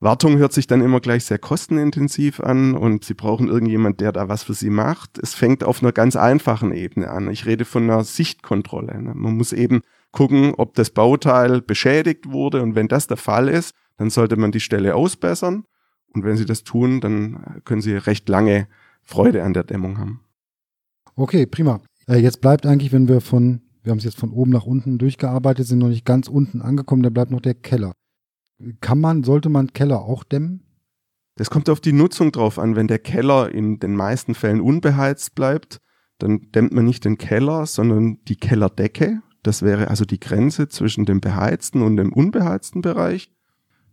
Wartung 0.05 0.37
hört 0.37 0.53
sich 0.53 0.67
dann 0.67 0.83
immer 0.83 1.01
gleich 1.01 1.25
sehr 1.25 1.39
kostenintensiv 1.39 2.39
an 2.39 2.75
und 2.75 3.05
Sie 3.05 3.15
brauchen 3.15 3.49
irgendjemand, 3.49 4.03
der 4.03 4.13
da 4.13 4.29
was 4.29 4.43
für 4.43 4.53
Sie 4.53 4.69
macht. 4.69 5.17
Es 5.17 5.33
fängt 5.33 5.65
auf 5.65 5.83
einer 5.83 5.93
ganz 5.93 6.15
einfachen 6.15 6.75
Ebene 6.75 7.09
an. 7.09 7.31
Ich 7.31 7.47
rede 7.47 7.65
von 7.65 7.85
einer 7.85 8.05
Sichtkontrolle. 8.05 8.99
Man 8.99 9.35
muss 9.39 9.55
eben 9.55 9.81
gucken, 10.13 10.53
ob 10.59 10.75
das 10.75 10.91
Bauteil 10.91 11.63
beschädigt 11.63 12.31
wurde 12.31 12.61
und 12.61 12.75
wenn 12.75 12.87
das 12.87 13.07
der 13.07 13.17
Fall 13.17 13.49
ist, 13.49 13.75
dann 13.97 14.11
sollte 14.11 14.37
man 14.37 14.53
die 14.53 14.61
Stelle 14.61 14.95
ausbessern 14.95 15.65
und 16.13 16.23
wenn 16.23 16.37
Sie 16.37 16.45
das 16.45 16.65
tun, 16.65 17.01
dann 17.01 17.63
können 17.65 17.81
Sie 17.81 17.95
recht 17.95 18.29
lange 18.29 18.69
Freude 19.03 19.43
an 19.43 19.55
der 19.55 19.65
Dämmung 19.65 19.97
haben. 19.97 20.21
Okay, 21.17 21.47
prima. 21.47 21.81
Äh, 22.09 22.19
jetzt 22.19 22.43
bleibt 22.43 22.67
eigentlich, 22.67 22.93
wenn 22.93 23.09
wir 23.09 23.23
von, 23.23 23.63
wir 23.83 23.91
haben 23.91 23.99
es 23.99 24.05
jetzt 24.05 24.19
von 24.19 24.33
oben 24.33 24.51
nach 24.51 24.67
unten 24.67 24.99
durchgearbeitet, 24.99 25.67
sind 25.67 25.79
noch 25.79 25.89
nicht 25.89 26.05
ganz 26.05 26.29
unten 26.29 26.61
angekommen, 26.61 27.03
da 27.03 27.09
bleibt 27.09 27.31
noch 27.31 27.41
der 27.41 27.55
Keller. 27.55 27.95
Kann 28.81 29.01
man, 29.01 29.25
sollte 29.25 29.49
man 29.49 29.73
Keller 29.73 30.03
auch 30.03 30.25
dämmen? 30.25 30.65
Das 31.37 31.51
kommt 31.51 31.69
auf 31.69 31.81
die 31.81 31.93
Nutzung 31.93 32.31
drauf 32.31 32.59
an. 32.59 32.77
Wenn 32.77 32.87
der 32.87 33.01
Keller 33.01 33.51
in 33.51 33.81
den 33.81 33.97
meisten 33.97 34.35
Fällen 34.35 34.61
unbeheizt 34.61 35.35
bleibt, 35.35 35.81
dann 36.19 36.53
dämmt 36.53 36.73
man 36.73 36.85
nicht 36.85 37.05
den 37.05 37.19
Keller, 37.19 37.67
sondern 37.67 38.19
die 38.29 38.37
Kellerdecke. 38.37 39.21
Das 39.43 39.63
wäre 39.63 39.89
also 39.89 40.05
die 40.05 40.21
Grenze 40.21 40.69
zwischen 40.69 41.05
dem 41.05 41.21
beheizten 41.21 41.83
und 41.83 41.97
dem 41.97 42.13
unbeheizten 42.13 42.83
Bereich. 42.83 43.31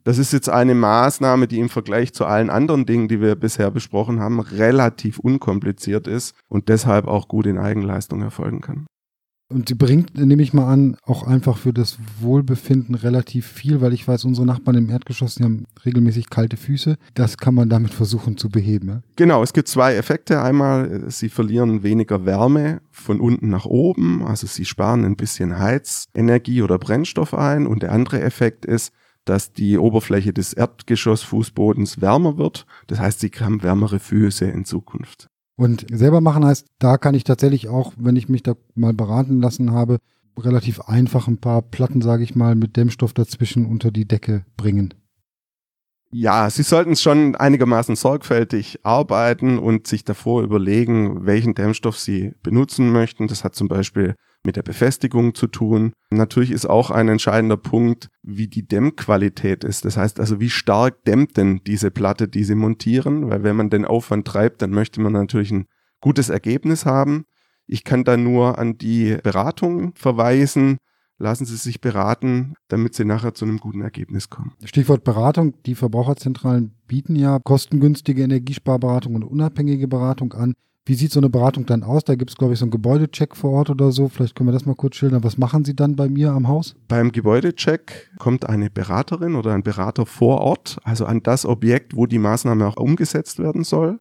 Das 0.04 0.18
ist 0.18 0.34
jetzt 0.34 0.50
eine 0.50 0.74
Maßnahme, 0.74 1.48
die 1.48 1.60
im 1.60 1.70
Vergleich 1.70 2.14
zu 2.14 2.26
allen 2.26 2.50
anderen 2.50 2.86
Dingen, 2.86 3.08
die 3.08 3.22
wir 3.22 3.36
bisher 3.36 3.70
besprochen 3.70 4.20
haben, 4.20 4.40
relativ 4.40 5.20
unkompliziert 5.20 6.08
ist 6.08 6.36
und 6.48 6.70
deshalb 6.70 7.08
auch 7.08 7.28
gut 7.28 7.46
in 7.46 7.58
Eigenleistung 7.58 8.22
erfolgen 8.22 8.62
kann. 8.62 8.88
Und 9.52 9.70
sie 9.70 9.76
bringt, 9.76 10.18
nehme 10.18 10.42
ich 10.42 10.54
mal 10.54 10.72
an, 10.72 10.98
auch 11.04 11.24
einfach 11.24 11.58
für 11.58 11.74
das 11.74 11.98
Wohlbefinden 12.20 12.96
relativ 12.96 13.46
viel, 13.46 13.82
weil 13.82 13.94
ich 13.94 14.08
weiß, 14.08 14.26
unsere 14.26 14.48
Nachbarn 14.48 14.78
im 14.78 14.90
Erdgeschoss, 14.90 15.36
die 15.36 15.44
haben 15.44 15.66
regelmäßig 15.86 16.30
kalte 16.30 16.58
Füße. 16.58 16.98
Das 17.14 17.38
kann 17.38 17.54
man 17.54 17.70
damit 17.70 17.94
versuchen 17.94 18.38
zu 18.38 18.50
beheben. 18.50 18.88
Ja? 18.88 19.02
Genau, 19.16 19.44
es 19.44 19.54
gibt 19.54 19.68
zwei 19.68 19.96
Effekte. 19.96 20.42
Einmal, 20.42 21.10
sie 21.10 21.30
verlieren 21.30 21.84
weniger 21.84 22.26
Wärme 22.26 22.82
von 22.92 23.20
unten 23.20 23.50
nach 23.50 23.66
oben, 23.66 24.24
also 24.26 24.48
sie 24.48 24.66
sparen 24.66 25.04
ein 25.06 25.18
bisschen 25.18 25.60
Heizenergie 25.60 26.62
oder 26.62 26.80
Brennstoff 26.80 27.34
ein. 27.34 27.68
Und 27.68 27.84
der 27.84 27.92
andere 27.92 28.22
Effekt 28.22 28.66
ist, 28.66 28.94
dass 29.26 29.54
die 29.54 29.78
Oberfläche 29.78 30.34
des 30.34 30.54
Erdgeschossfußbodens 30.54 32.02
wärmer 32.02 32.38
wird. 32.38 32.66
Das 32.88 33.00
heißt, 33.00 33.20
sie 33.20 33.32
haben 33.40 33.62
wärmere 33.64 34.00
Füße 34.00 34.46
in 34.46 34.66
Zukunft. 34.66 35.28
Und 35.62 35.86
selber 35.92 36.22
machen 36.22 36.44
heißt, 36.44 36.66
da 36.80 36.98
kann 36.98 37.14
ich 37.14 37.24
tatsächlich 37.24 37.70
auch, 37.70 37.94
wenn 37.96 38.16
ich 38.16 38.28
mich 38.28 38.42
da 38.42 38.56
mal 38.74 38.94
beraten 38.94 39.40
lassen 39.42 39.74
habe, 39.74 40.00
relativ 40.36 40.82
einfach 40.82 41.28
ein 41.28 41.38
paar 41.38 41.62
Platten, 41.62 42.02
sage 42.02 42.24
ich 42.24 42.36
mal, 42.36 42.56
mit 42.56 42.78
Dämmstoff 42.78 43.14
dazwischen 43.14 43.68
unter 43.68 43.92
die 43.92 44.08
Decke 44.08 44.44
bringen. 44.58 44.96
Ja, 46.14 46.50
Sie 46.50 46.64
sollten 46.64 46.98
schon 46.98 47.36
einigermaßen 47.36 47.96
sorgfältig 47.96 48.80
arbeiten 48.84 49.58
und 49.58 49.88
sich 49.88 50.04
davor 50.04 50.44
überlegen, 50.44 51.26
welchen 51.26 51.56
Dämmstoff 51.56 51.98
Sie 51.98 52.34
benutzen 52.44 52.92
möchten. 52.92 53.28
Das 53.28 53.46
hat 53.46 53.56
zum 53.56 53.70
Beispiel 53.70 54.16
mit 54.44 54.58
der 54.58 54.64
Befestigung 54.64 55.36
zu 55.36 55.48
tun. 55.48 55.94
Natürlich 56.10 56.52
ist 56.52 56.66
auch 56.66 56.92
ein 56.92 57.08
entscheidender 57.08 57.56
Punkt, 57.56 58.10
wie 58.24 58.48
die 58.50 58.68
Dämmqualität 58.68 59.64
ist. 59.64 59.86
Das 59.86 59.96
heißt 59.96 60.20
also, 60.20 60.42
wie 60.42 60.50
stark 60.50 61.06
dämmt 61.06 61.38
denn 61.38 61.62
diese 61.66 61.92
Platte, 61.92 62.28
die 62.28 62.44
Sie 62.44 62.56
montieren? 62.56 63.30
Weil 63.30 63.44
wenn 63.44 63.56
man 63.56 63.70
den 63.70 63.86
Aufwand 63.86 64.28
treibt, 64.28 64.62
dann 64.62 64.72
möchte 64.72 65.00
man 65.00 65.14
natürlich 65.14 65.52
ein 65.52 65.68
gutes 66.02 66.28
Ergebnis 66.28 66.86
haben. 66.86 67.24
Ich 67.68 67.86
kann 67.86 68.04
da 68.04 68.18
nur 68.18 68.58
an 68.58 68.78
die 68.78 69.18
Beratung 69.24 69.94
verweisen. 69.96 70.78
Lassen 71.22 71.46
Sie 71.46 71.56
sich 71.56 71.82
beraten, 71.82 72.56
damit 72.68 72.96
Sie 72.96 73.06
nachher 73.06 73.36
zu 73.36 73.46
einem 73.46 73.60
guten 73.60 73.82
Ergebnis 73.82 74.32
kommen. 74.32 74.54
Stichwort 74.64 75.04
Beratung. 75.04 75.54
Die 75.68 75.76
Verbraucherzentralen 75.76 76.74
bieten 76.88 77.16
ja 77.16 77.38
kostengünstige 77.38 78.24
Energiesparberatung 78.24 79.14
und 79.14 79.24
unabhängige 79.24 79.88
Beratung 79.88 80.34
an. 80.34 80.56
Wie 80.84 80.96
sieht 80.96 81.12
so 81.12 81.20
eine 81.20 81.30
Beratung 81.30 81.68
dann 81.68 81.84
aus? 81.84 82.04
Da 82.06 82.16
gibt 82.16 82.32
es, 82.32 82.38
glaube 82.38 82.54
ich, 82.54 82.60
so 82.60 82.66
einen 82.66 82.72
Gebäudecheck 82.72 83.36
vor 83.36 83.52
Ort 83.52 83.70
oder 83.70 83.92
so. 83.92 84.08
Vielleicht 84.08 84.36
können 84.36 84.50
wir 84.50 84.54
das 84.54 84.66
mal 84.66 84.74
kurz 84.74 84.96
schildern. 84.96 85.24
Was 85.24 85.38
machen 85.38 85.64
Sie 85.64 85.76
dann 85.76 85.96
bei 85.96 86.10
mir 86.10 86.32
am 86.32 86.48
Haus? 86.48 86.74
Beim 86.88 87.12
Gebäudecheck 87.12 88.10
kommt 88.18 88.50
eine 88.50 88.72
Beraterin 88.72 89.36
oder 89.36 89.54
ein 89.54 89.62
Berater 89.62 90.08
vor 90.08 90.42
Ort, 90.42 90.80
also 90.84 91.06
an 91.06 91.22
das 91.22 91.46
Objekt, 91.46 91.96
wo 91.96 92.08
die 92.08 92.18
Maßnahme 92.18 92.66
auch 92.66 92.78
umgesetzt 92.78 93.38
werden 93.38 93.64
soll 93.64 94.00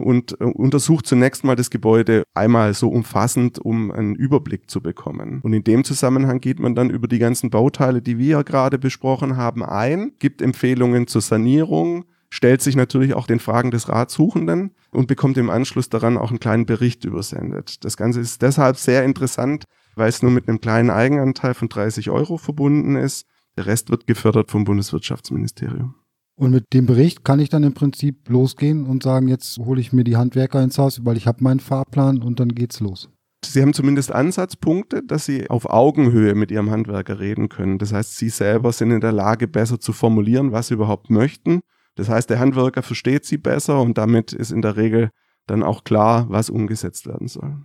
und 0.00 0.40
äh, 0.40 0.44
untersucht 0.44 1.06
zunächst 1.06 1.44
mal 1.44 1.56
das 1.56 1.70
Gebäude 1.70 2.24
einmal 2.34 2.74
so 2.74 2.88
umfassend, 2.88 3.58
um 3.58 3.90
einen 3.90 4.14
Überblick 4.14 4.70
zu 4.70 4.80
bekommen. 4.80 5.40
Und 5.42 5.52
in 5.52 5.64
dem 5.64 5.84
Zusammenhang 5.84 6.40
geht 6.40 6.58
man 6.58 6.74
dann 6.74 6.90
über 6.90 7.08
die 7.08 7.18
ganzen 7.18 7.50
Bauteile, 7.50 8.02
die 8.02 8.18
wir 8.18 8.26
ja 8.26 8.42
gerade 8.42 8.78
besprochen 8.78 9.36
haben, 9.36 9.64
ein, 9.64 10.12
gibt 10.18 10.42
Empfehlungen 10.42 11.06
zur 11.06 11.20
Sanierung, 11.20 12.04
stellt 12.30 12.62
sich 12.62 12.76
natürlich 12.76 13.14
auch 13.14 13.26
den 13.26 13.40
Fragen 13.40 13.70
des 13.70 13.88
Ratsuchenden 13.88 14.72
und 14.90 15.08
bekommt 15.08 15.36
im 15.36 15.50
Anschluss 15.50 15.88
daran 15.88 16.16
auch 16.16 16.30
einen 16.30 16.40
kleinen 16.40 16.66
Bericht 16.66 17.04
übersendet. 17.04 17.84
Das 17.84 17.96
Ganze 17.96 18.20
ist 18.20 18.40
deshalb 18.42 18.76
sehr 18.76 19.04
interessant, 19.04 19.64
weil 19.96 20.08
es 20.08 20.22
nur 20.22 20.30
mit 20.30 20.48
einem 20.48 20.60
kleinen 20.60 20.90
Eigenanteil 20.90 21.54
von 21.54 21.68
30 21.68 22.10
Euro 22.10 22.38
verbunden 22.38 22.96
ist. 22.96 23.26
Der 23.56 23.66
Rest 23.66 23.90
wird 23.90 24.06
gefördert 24.06 24.50
vom 24.50 24.64
Bundeswirtschaftsministerium. 24.64 25.94
Und 26.40 26.52
mit 26.52 26.72
dem 26.72 26.86
Bericht 26.86 27.24
kann 27.24 27.38
ich 27.38 27.48
dann 27.50 27.62
im 27.62 27.74
Prinzip 27.74 28.28
losgehen 28.28 28.86
und 28.86 29.02
sagen, 29.02 29.28
jetzt 29.28 29.58
hole 29.58 29.80
ich 29.80 29.92
mir 29.92 30.04
die 30.04 30.16
Handwerker 30.16 30.62
ins 30.62 30.78
Haus, 30.78 31.04
weil 31.04 31.16
ich 31.16 31.26
habe 31.26 31.44
meinen 31.44 31.60
Fahrplan 31.60 32.22
und 32.22 32.40
dann 32.40 32.54
geht's 32.54 32.80
los. 32.80 33.08
Sie 33.44 33.62
haben 33.62 33.74
zumindest 33.74 34.12
Ansatzpunkte, 34.12 35.02
dass 35.02 35.24
Sie 35.24 35.48
auf 35.48 35.68
Augenhöhe 35.68 36.34
mit 36.34 36.50
Ihrem 36.50 36.70
Handwerker 36.70 37.20
reden 37.20 37.48
können. 37.48 37.78
Das 37.78 37.92
heißt, 37.92 38.16
Sie 38.16 38.28
selber 38.28 38.72
sind 38.72 38.90
in 38.90 39.00
der 39.00 39.12
Lage, 39.12 39.48
besser 39.48 39.80
zu 39.80 39.92
formulieren, 39.92 40.52
was 40.52 40.68
Sie 40.68 40.74
überhaupt 40.74 41.10
möchten 41.10 41.60
das 42.00 42.08
heißt, 42.08 42.30
der 42.30 42.38
Handwerker 42.38 42.82
versteht 42.82 43.24
sie 43.26 43.36
besser 43.36 43.80
und 43.80 43.98
damit 43.98 44.32
ist 44.32 44.52
in 44.52 44.62
der 44.62 44.76
Regel 44.76 45.10
dann 45.46 45.62
auch 45.62 45.84
klar, 45.84 46.26
was 46.30 46.48
umgesetzt 46.48 47.06
werden 47.06 47.28
soll. 47.28 47.58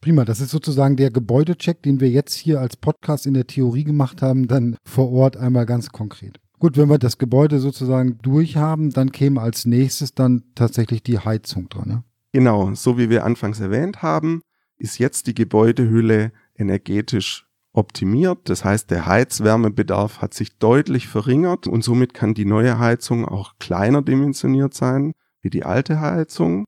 Prima, 0.00 0.24
das 0.24 0.40
ist 0.40 0.50
sozusagen 0.50 0.96
der 0.96 1.10
Gebäudecheck, 1.10 1.82
den 1.82 2.00
wir 2.00 2.10
jetzt 2.10 2.34
hier 2.34 2.60
als 2.60 2.76
Podcast 2.76 3.26
in 3.26 3.34
der 3.34 3.46
Theorie 3.46 3.84
gemacht 3.84 4.22
haben, 4.22 4.48
dann 4.48 4.76
vor 4.84 5.12
Ort 5.12 5.36
einmal 5.36 5.66
ganz 5.66 5.90
konkret. 5.90 6.40
Gut, 6.64 6.78
wenn 6.78 6.88
wir 6.88 6.96
das 6.96 7.18
Gebäude 7.18 7.58
sozusagen 7.58 8.16
durchhaben, 8.22 8.88
dann 8.88 9.12
käme 9.12 9.42
als 9.42 9.66
nächstes 9.66 10.14
dann 10.14 10.44
tatsächlich 10.54 11.02
die 11.02 11.18
Heizung 11.18 11.68
dran. 11.68 11.88
Ne? 11.88 12.04
Genau, 12.32 12.72
so 12.72 12.96
wie 12.96 13.10
wir 13.10 13.26
anfangs 13.26 13.60
erwähnt 13.60 14.00
haben, 14.00 14.40
ist 14.78 14.96
jetzt 14.96 15.26
die 15.26 15.34
Gebäudehülle 15.34 16.32
energetisch 16.56 17.46
optimiert. 17.74 18.48
Das 18.48 18.64
heißt, 18.64 18.90
der 18.90 19.04
Heizwärmebedarf 19.04 20.22
hat 20.22 20.32
sich 20.32 20.56
deutlich 20.56 21.06
verringert 21.06 21.66
und 21.66 21.84
somit 21.84 22.14
kann 22.14 22.32
die 22.32 22.46
neue 22.46 22.78
Heizung 22.78 23.26
auch 23.28 23.58
kleiner 23.58 24.00
dimensioniert 24.00 24.72
sein 24.72 25.12
wie 25.42 25.50
die 25.50 25.64
alte 25.64 26.00
Heizung. 26.00 26.64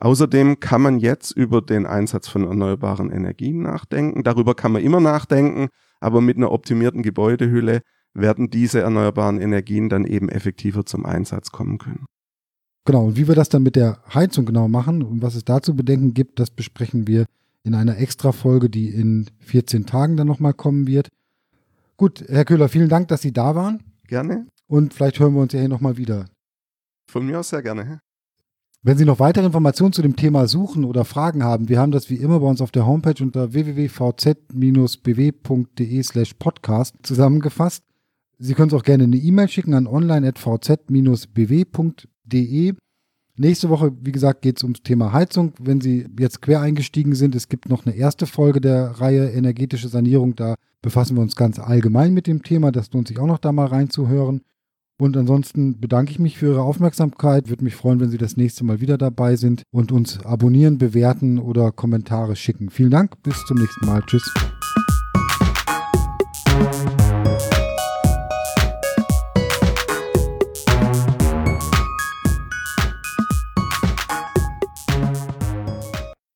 Außerdem 0.00 0.58
kann 0.58 0.82
man 0.82 0.98
jetzt 0.98 1.30
über 1.30 1.62
den 1.62 1.86
Einsatz 1.86 2.26
von 2.26 2.42
erneuerbaren 2.42 3.12
Energien 3.12 3.62
nachdenken. 3.62 4.24
Darüber 4.24 4.56
kann 4.56 4.72
man 4.72 4.82
immer 4.82 4.98
nachdenken, 4.98 5.68
aber 6.00 6.20
mit 6.20 6.36
einer 6.36 6.50
optimierten 6.50 7.04
Gebäudehülle 7.04 7.82
werden 8.16 8.50
diese 8.50 8.80
erneuerbaren 8.80 9.40
Energien 9.40 9.88
dann 9.88 10.04
eben 10.04 10.28
effektiver 10.28 10.84
zum 10.84 11.04
Einsatz 11.06 11.50
kommen 11.50 11.78
können. 11.78 12.06
Genau, 12.84 13.06
und 13.06 13.16
wie 13.16 13.26
wir 13.26 13.34
das 13.34 13.48
dann 13.48 13.62
mit 13.62 13.76
der 13.76 13.98
Heizung 14.14 14.46
genau 14.46 14.68
machen 14.68 15.02
und 15.02 15.20
was 15.20 15.34
es 15.34 15.44
dazu 15.44 15.74
bedenken 15.74 16.14
gibt, 16.14 16.38
das 16.38 16.50
besprechen 16.50 17.06
wir 17.06 17.26
in 17.64 17.74
einer 17.74 17.98
Extra-Folge, 17.98 18.70
die 18.70 18.90
in 18.90 19.26
14 19.40 19.86
Tagen 19.86 20.16
dann 20.16 20.28
nochmal 20.28 20.54
kommen 20.54 20.86
wird. 20.86 21.08
Gut, 21.96 22.24
Herr 22.28 22.44
Köhler, 22.44 22.68
vielen 22.68 22.88
Dank, 22.88 23.08
dass 23.08 23.22
Sie 23.22 23.32
da 23.32 23.56
waren. 23.56 23.82
Gerne. 24.06 24.46
Und 24.68 24.94
vielleicht 24.94 25.18
hören 25.18 25.34
wir 25.34 25.42
uns 25.42 25.52
ja 25.52 25.58
hier 25.58 25.68
nochmal 25.68 25.96
wieder. 25.96 26.26
Von 27.10 27.26
mir 27.26 27.40
aus 27.40 27.48
sehr 27.48 27.62
gerne. 27.62 28.00
Wenn 28.82 28.98
Sie 28.98 29.04
noch 29.04 29.18
weitere 29.18 29.46
Informationen 29.46 29.92
zu 29.92 30.02
dem 30.02 30.14
Thema 30.14 30.46
suchen 30.46 30.84
oder 30.84 31.04
Fragen 31.04 31.42
haben, 31.42 31.68
wir 31.68 31.80
haben 31.80 31.90
das 31.90 32.08
wie 32.08 32.16
immer 32.16 32.38
bei 32.38 32.46
uns 32.46 32.60
auf 32.60 32.70
der 32.70 32.86
Homepage 32.86 33.20
unter 33.20 33.52
www.vz-bw.de 33.52 34.42
slash 36.04 36.34
podcast 36.34 36.94
zusammengefasst. 37.02 37.82
Sie 38.38 38.54
können 38.54 38.68
es 38.68 38.74
auch 38.74 38.82
gerne 38.82 39.04
eine 39.04 39.16
E-Mail 39.16 39.48
schicken 39.48 39.74
an 39.74 39.86
online.vz-bw.de. 39.86 42.74
Nächste 43.38 43.68
Woche, 43.68 43.92
wie 44.00 44.12
gesagt, 44.12 44.40
geht 44.40 44.56
es 44.56 44.62
ums 44.62 44.82
Thema 44.82 45.12
Heizung. 45.12 45.52
Wenn 45.60 45.82
Sie 45.82 46.06
jetzt 46.18 46.40
quer 46.40 46.62
eingestiegen 46.62 47.14
sind, 47.14 47.34
es 47.34 47.48
gibt 47.48 47.68
noch 47.68 47.84
eine 47.84 47.94
erste 47.94 48.26
Folge 48.26 48.62
der 48.62 48.98
Reihe 49.00 49.30
energetische 49.30 49.88
Sanierung. 49.88 50.34
Da 50.36 50.54
befassen 50.80 51.16
wir 51.16 51.22
uns 51.22 51.36
ganz 51.36 51.58
allgemein 51.58 52.14
mit 52.14 52.26
dem 52.26 52.42
Thema. 52.42 52.72
Das 52.72 52.90
lohnt 52.92 53.08
sich 53.08 53.18
auch 53.18 53.26
noch 53.26 53.36
da 53.38 53.52
mal 53.52 53.66
reinzuhören. 53.66 54.40
Und 54.98 55.14
ansonsten 55.18 55.78
bedanke 55.78 56.12
ich 56.12 56.18
mich 56.18 56.38
für 56.38 56.46
Ihre 56.46 56.62
Aufmerksamkeit. 56.62 57.50
Würde 57.50 57.64
mich 57.64 57.74
freuen, 57.74 58.00
wenn 58.00 58.08
Sie 58.08 58.16
das 58.16 58.38
nächste 58.38 58.64
Mal 58.64 58.80
wieder 58.80 58.96
dabei 58.96 59.36
sind 59.36 59.64
und 59.70 59.92
uns 59.92 60.24
abonnieren, 60.24 60.78
bewerten 60.78 61.38
oder 61.38 61.72
Kommentare 61.72 62.36
schicken. 62.36 62.70
Vielen 62.70 62.90
Dank. 62.90 63.22
Bis 63.22 63.44
zum 63.44 63.58
nächsten 63.58 63.84
Mal. 63.84 64.02
Tschüss. 64.06 64.32